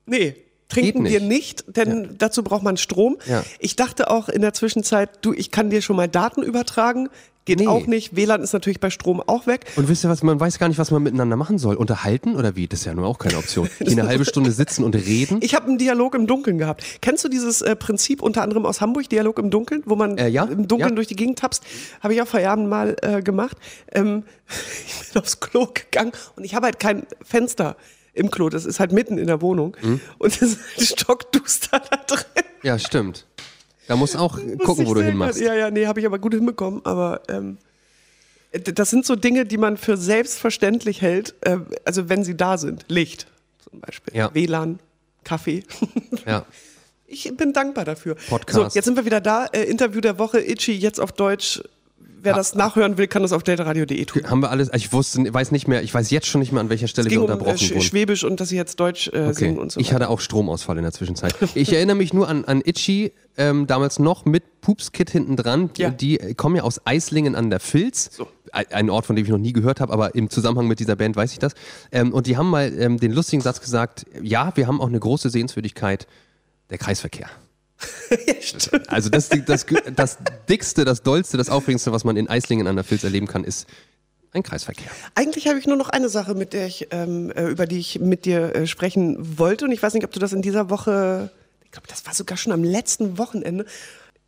[0.07, 0.37] Nee,
[0.69, 1.65] trinken Geht wir nicht.
[1.67, 3.17] nicht, denn dazu braucht man Strom.
[3.27, 3.45] Ja.
[3.59, 7.09] Ich dachte auch in der Zwischenzeit, du, ich kann dir schon mal Daten übertragen.
[7.47, 7.68] Geht Nee.
[7.68, 8.14] auch nicht.
[8.14, 9.64] WLAN ist natürlich bei Strom auch weg.
[9.76, 11.76] Und wisst ihr was, man weiß gar nicht, was man miteinander machen soll.
[11.76, 12.66] Unterhalten oder wie?
[12.68, 13.70] Das ist ja nur auch keine Option.
[13.80, 15.38] Die eine halbe Stunde sitzen und reden.
[15.42, 16.82] Ich habe einen Dialog im Dunkeln gehabt.
[17.01, 20.28] Kennst du dieses äh, Prinzip unter anderem aus Hamburg, Dialog im Dunkeln, wo man Äh,
[20.28, 20.94] ja, im Dunkeln ja.
[20.97, 21.62] durch die Gegend tapst?
[22.03, 23.57] Habe ich auch vor Jahren mal äh, gemacht.
[23.92, 24.24] Ähm,
[24.86, 27.76] ich bin aufs Klo gegangen und ich habe halt kein Fenster
[28.12, 28.49] im Klo.
[28.49, 29.76] Das ist halt mitten in der Wohnung.
[29.82, 30.01] Mhm.
[30.18, 32.24] Und es ist halt stockduster da drin.
[32.64, 33.24] Ja, stimmt.
[33.89, 35.41] Da musst auch gucken, wo du hinmachst.
[35.41, 36.84] Ja, ja, nee, habe ich aber gut hinbekommen.
[36.84, 37.59] Aber ähm,
[38.53, 42.84] das sind so Dinge, die man für selbstverständlich hält, äh, also wenn sie da sind.
[42.89, 43.26] Licht
[43.70, 44.16] zum Beispiel.
[44.16, 44.34] Ja.
[44.34, 44.80] WLAN,
[45.24, 45.64] Kaffee.
[46.26, 46.45] Ja.
[47.09, 48.16] Ich bin dankbar dafür.
[48.16, 48.72] Podcast.
[48.72, 49.47] So, jetzt sind wir wieder da.
[49.47, 51.62] Äh, Interview der Woche, Itchy, jetzt auf Deutsch.
[52.23, 54.23] Wer das nachhören will, kann das auf deltaradio.de tun.
[54.29, 56.69] Haben wir alles, ich wusste, weiß nicht mehr, ich weiß jetzt schon nicht mehr, an
[56.71, 57.81] welcher Stelle wir ging um äh, unterbrochen wurden.
[57.83, 59.33] Schwäbisch und dass sie jetzt Deutsch äh, Okay.
[59.35, 61.35] singen und so Ich hatte auch Stromausfall in der Zwischenzeit.
[61.55, 65.71] Ich erinnere mich nur an, an Itchy, ähm, damals noch mit Pupskit hinten dran.
[65.77, 65.91] Ja.
[65.91, 68.11] Die äh, kommen ja aus Eislingen an der Filz.
[68.12, 68.27] So.
[68.53, 70.97] Ein ein Ort, von dem ich noch nie gehört habe, aber im Zusammenhang mit dieser
[70.97, 71.53] Band weiß ich das.
[71.93, 74.99] Ähm, und die haben mal ähm, den lustigen Satz gesagt: Ja, wir haben auch eine
[75.01, 76.07] große Sehenswürdigkeit,
[76.71, 77.29] der Kreisverkehr.
[78.27, 78.81] ja.
[78.89, 80.18] Also das, das, das
[80.49, 83.66] dickste, das dollste, das aufregendste, was man in Eislingen an der Filz erleben kann, ist
[84.33, 84.91] ein Kreisverkehr.
[85.14, 87.99] Eigentlich habe ich nur noch eine Sache, mit der ich, ähm, äh, über die ich
[88.01, 89.64] mit dir äh, sprechen wollte.
[89.64, 91.31] Und ich weiß nicht, ob du das in dieser Woche,
[91.64, 93.66] ich glaube, das war sogar schon am letzten Wochenende,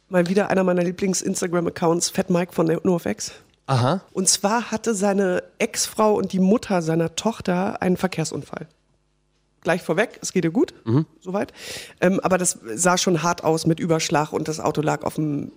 [0.08, 3.32] mal wieder einer meiner Lieblings-Instagram-Accounts, Fat Mike von NoFX.
[3.66, 4.00] Aha.
[4.12, 8.66] Und zwar hatte seine Ex-Frau und die Mutter seiner Tochter einen Verkehrsunfall.
[9.68, 10.72] Gleich vorweg, es geht ihr gut,
[11.20, 11.52] soweit.
[12.00, 15.52] Ähm, aber das sah schon hart aus mit Überschlag und das Auto lag auf dem.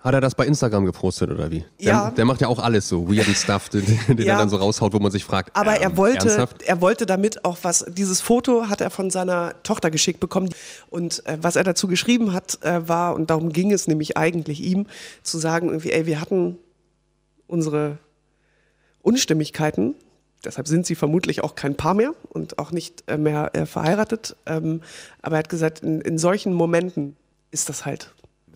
[0.00, 1.64] Hat er das bei Instagram gepostet oder wie?
[1.78, 2.06] Ja.
[2.06, 4.32] Der, der macht ja auch alles so, weirden Stuff, den, den Ja.
[4.32, 5.54] er dann so raushaut, wo man sich fragt.
[5.54, 6.62] Aber ähm, er wollte, Ernsthaft?
[6.62, 7.84] er wollte damit auch was.
[7.88, 10.48] Dieses Foto hat er von seiner Tochter geschickt bekommen.
[10.90, 14.60] Und äh, was er dazu geschrieben hat, äh, war, und darum ging es nämlich eigentlich
[14.60, 14.88] ihm,
[15.22, 16.58] zu sagen, irgendwie, ey, wir hatten
[17.46, 17.98] unsere
[19.02, 19.94] Unstimmigkeiten.
[20.44, 24.36] Deshalb sind sie vermutlich auch kein Paar mehr und auch nicht äh, mehr äh, verheiratet.
[24.46, 24.82] Ähm,
[25.20, 27.16] aber er hat gesagt, in, in solchen Momenten
[27.50, 28.12] ist das halt,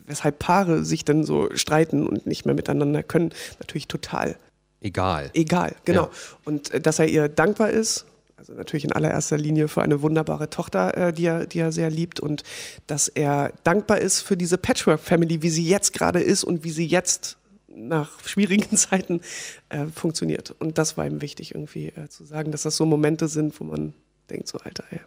[0.06, 4.36] weshalb Paare sich dann so streiten und nicht mehr miteinander können, natürlich total
[4.80, 5.30] Egal.
[5.34, 6.04] egal, genau.
[6.04, 6.10] Ja.
[6.44, 8.06] Und äh, dass er ihr dankbar ist,
[8.36, 11.90] also natürlich in allererster Linie für eine wunderbare Tochter, äh, die, er, die er sehr
[11.90, 12.42] liebt und
[12.86, 16.86] dass er dankbar ist für diese Patchwork-Family, wie sie jetzt gerade ist und wie sie
[16.86, 17.38] jetzt
[17.76, 19.20] nach schwierigen Zeiten
[19.68, 20.54] äh, funktioniert.
[20.58, 23.64] Und das war ihm wichtig, irgendwie äh, zu sagen, dass das so Momente sind, wo
[23.64, 23.94] man
[24.30, 25.00] denkt, so Alter, ey,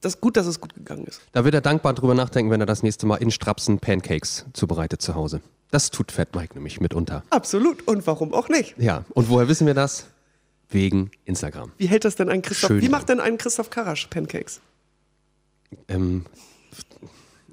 [0.00, 1.20] das ist gut, dass es gut gegangen ist.
[1.32, 5.02] Da wird er dankbar drüber nachdenken, wenn er das nächste Mal in Strapsen Pancakes zubereitet
[5.02, 5.40] zu Hause.
[5.70, 7.24] Das tut Fat Mike nämlich mitunter.
[7.30, 7.86] Absolut.
[7.88, 8.74] Und warum auch nicht?
[8.78, 10.06] Ja, und woher wissen wir das?
[10.68, 11.72] Wegen Instagram.
[11.76, 12.68] Wie hält das denn ein Christoph?
[12.68, 14.60] Schön wie macht denn ein Christoph Karasch Pancakes?
[15.88, 16.26] Ähm,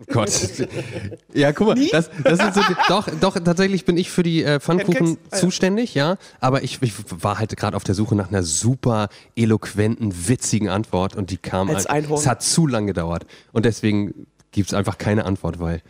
[0.08, 0.32] Gott.
[1.34, 4.44] Ja, guck mal, das, das sind so die, doch, doch, tatsächlich bin ich für die
[4.44, 5.18] äh, Pfannkuchen Pancakes?
[5.32, 5.42] Ah, ja.
[5.42, 6.18] zuständig, ja.
[6.40, 11.16] Aber ich, ich war halt gerade auf der Suche nach einer super eloquenten, witzigen Antwort
[11.16, 12.20] und die kam Als ein- Einhorn.
[12.20, 13.26] Es hat zu lang gedauert.
[13.52, 15.82] Und deswegen gibt es einfach keine Antwort, weil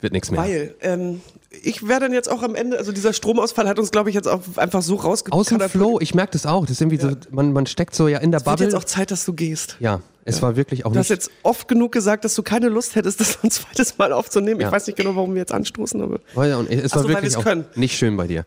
[0.00, 0.40] wird nichts mehr.
[0.40, 1.20] Weil ähm,
[1.62, 4.28] ich wäre dann jetzt auch am Ende, also dieser Stromausfall hat uns, glaube ich, jetzt
[4.28, 5.60] auch einfach so Aus dem.
[5.60, 6.62] Flow, ich merke das auch.
[6.62, 8.66] Das ist irgendwie so, man, man steckt so ja in der Es wird Bubble.
[8.66, 9.76] jetzt auch Zeit, dass du gehst.
[9.80, 11.18] ja, es war wirklich auch Du hast nicht.
[11.24, 14.60] jetzt oft genug gesagt, dass du keine Lust hättest, das ein zweites Mal aufzunehmen.
[14.60, 14.68] Ja.
[14.68, 17.08] Ich weiß nicht genau, warum wir jetzt anstoßen, aber Oh ja, und es war so,
[17.08, 17.64] wirklich auch können.
[17.74, 18.44] nicht schön bei dir.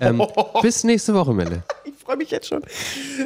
[0.00, 0.22] Ähm,
[0.62, 1.62] bis nächste Woche, Melle.
[1.84, 2.62] ich freue mich jetzt schon.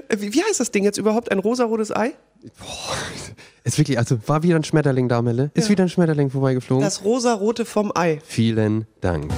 [0.09, 1.31] Äh, Wie, wie heißt das Ding jetzt überhaupt?
[1.31, 2.13] Ein rosarotes Ei?
[3.65, 5.51] Ist wirklich, also war wieder ein Schmetterling da, Melle?
[5.55, 6.83] Ist wieder ein Schmetterling vorbeigeflogen?
[6.83, 8.19] Das rosarote vom Ei.
[8.25, 9.31] Vielen Dank.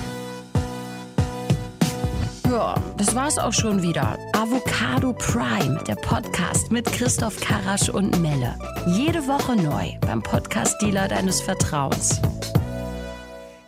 [2.49, 4.19] Ja, das war's auch schon wieder.
[4.33, 8.59] Avocado Prime, der Podcast mit Christoph Karasch und Melle.
[8.87, 12.21] Jede Woche neu beim Podcast-Dealer deines Vertrauens.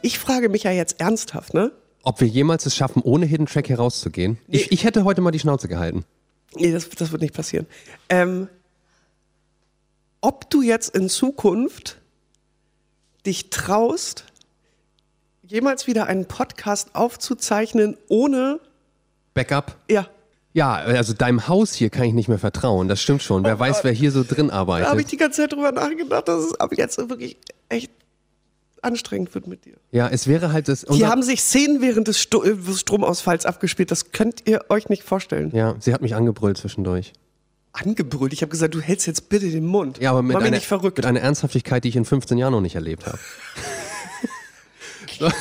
[0.03, 1.73] Ich frage mich ja jetzt ernsthaft, ne?
[2.03, 4.39] Ob wir jemals es schaffen, ohne Hidden Track herauszugehen?
[4.49, 6.05] Ich, ich hätte heute mal die Schnauze gehalten.
[6.57, 7.67] Nee, das, das wird nicht passieren.
[8.09, 8.49] Ähm,
[10.23, 11.99] ob du jetzt in Zukunft
[13.27, 14.25] dich traust,
[15.47, 18.59] jemals wieder einen Podcast aufzuzeichnen, ohne,
[19.35, 19.77] Backup?
[19.91, 20.07] ja,
[20.55, 22.89] Ja, also deinem Haus hier kann ich nicht mehr vertrauen.
[22.89, 23.43] Das stimmt schon.
[23.45, 25.13] Wer weiß, wer hier so drin da habe ich arbeitet.
[25.13, 27.37] die ganze Zeit drüber nachgedacht, dass es ab jetzt wirklich
[27.69, 27.91] echt
[28.83, 29.77] anstrengend wird mit dir.
[29.93, 30.85] Ja, es wäre halt das.
[30.85, 33.91] Unser- haben sich Szenen während äh, des Stromausfalls abgespielt.
[33.91, 35.51] Das könnt ihr euch nicht vorstellen.
[35.55, 37.13] ja, sie hat mich angebrüllt zwischendurch.
[37.73, 38.33] Angebrüllt.
[38.33, 39.99] Ich habe gesagt, du hältst jetzt bitte den Mund.
[39.99, 40.99] Ja, aber mit, einer, nicht verrückt.
[40.99, 43.19] mit einer Ernsthaftigkeit, die ich in 15 Jahren noch nicht erlebt habe.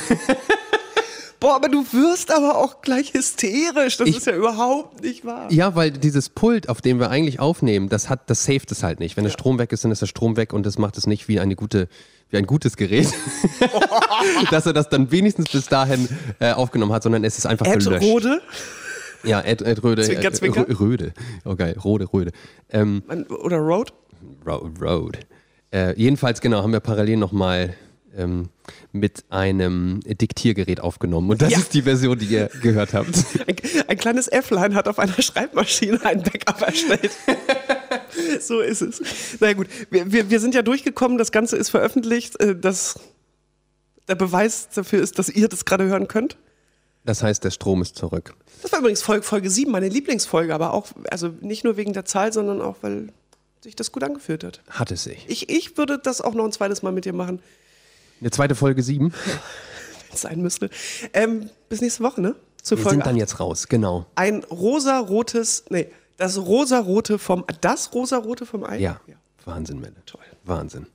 [1.40, 3.96] Boah, aber du wirst aber auch gleich hysterisch.
[3.96, 5.50] Das Ich- ist ja überhaupt nicht wahr.
[5.50, 9.00] Ja, weil dieses Pult, auf dem wir eigentlich aufnehmen, das hat, das saved es halt
[9.00, 9.16] nicht.
[9.16, 11.26] Wenn der Strom weg ist, dann ist der Strom weg und das macht es nicht
[11.26, 11.88] wie eine gute,
[12.30, 13.08] wie ein gutes Gerät,
[14.52, 16.08] dass er das dann wenigstens bis dahin
[16.38, 18.04] äh, aufgenommen hat, sondern es ist einfach Ed gelöscht.
[18.04, 18.40] Rode,
[19.24, 20.02] Ja, Ed, Ed Röde.
[20.02, 20.62] Zwinker, Zwinker.
[20.62, 21.12] Rö- Röde.
[21.44, 22.32] Oh geil, Rode, Röde.
[22.70, 23.02] Ähm,
[23.42, 23.92] oder Road.
[24.46, 25.18] Ro Road.
[25.72, 27.74] Äh, jedenfalls, genau, haben wir parallel nochmal
[28.16, 28.50] ähm,
[28.92, 31.30] mit einem Diktiergerät aufgenommen.
[31.30, 31.58] Und das Ja.
[31.58, 33.08] ist die Version, die ihr gehört habt.
[33.46, 33.56] Ein,
[33.88, 37.10] ein kleines Äfflein hat auf einer Schreibmaschine ein Backup erstellt.
[38.40, 39.00] so ist es.
[39.40, 42.38] Na ja, gut, wir, wir, wir sind ja durchgekommen, das Ganze ist veröffentlicht.
[42.40, 43.00] äh, Das,
[44.08, 46.36] der Beweis dafür ist, dass ihr das gerade hören könnt.
[47.04, 48.34] Das heißt, der Strom ist zurück.
[48.62, 52.04] Das war übrigens Folge, Folge 7, meine Lieblingsfolge, aber auch, also nicht nur wegen der
[52.04, 53.08] Zahl, sondern auch, weil
[53.60, 54.60] sich das gut angefühlt hat.
[54.70, 55.24] Hat es sich.
[55.28, 57.40] Ich, ich würde das auch noch ein zweites Mal mit dir machen,
[58.20, 59.12] Eine zweite Folge 7.
[60.12, 60.70] wenn es sein müsste.
[61.12, 62.36] Ähm, bis nächste Woche, ne?
[62.62, 63.20] Zur Wir Folge sind dann 8.
[63.20, 64.06] jetzt raus, genau.
[64.14, 68.78] Ein rosarotes, nee, das rosarote vom, das rosarote vom Ei?
[68.78, 69.00] Ja.
[69.44, 69.96] Wahnsinn, Melle.
[70.06, 70.20] Toll.
[70.44, 70.86] Wahnsinn.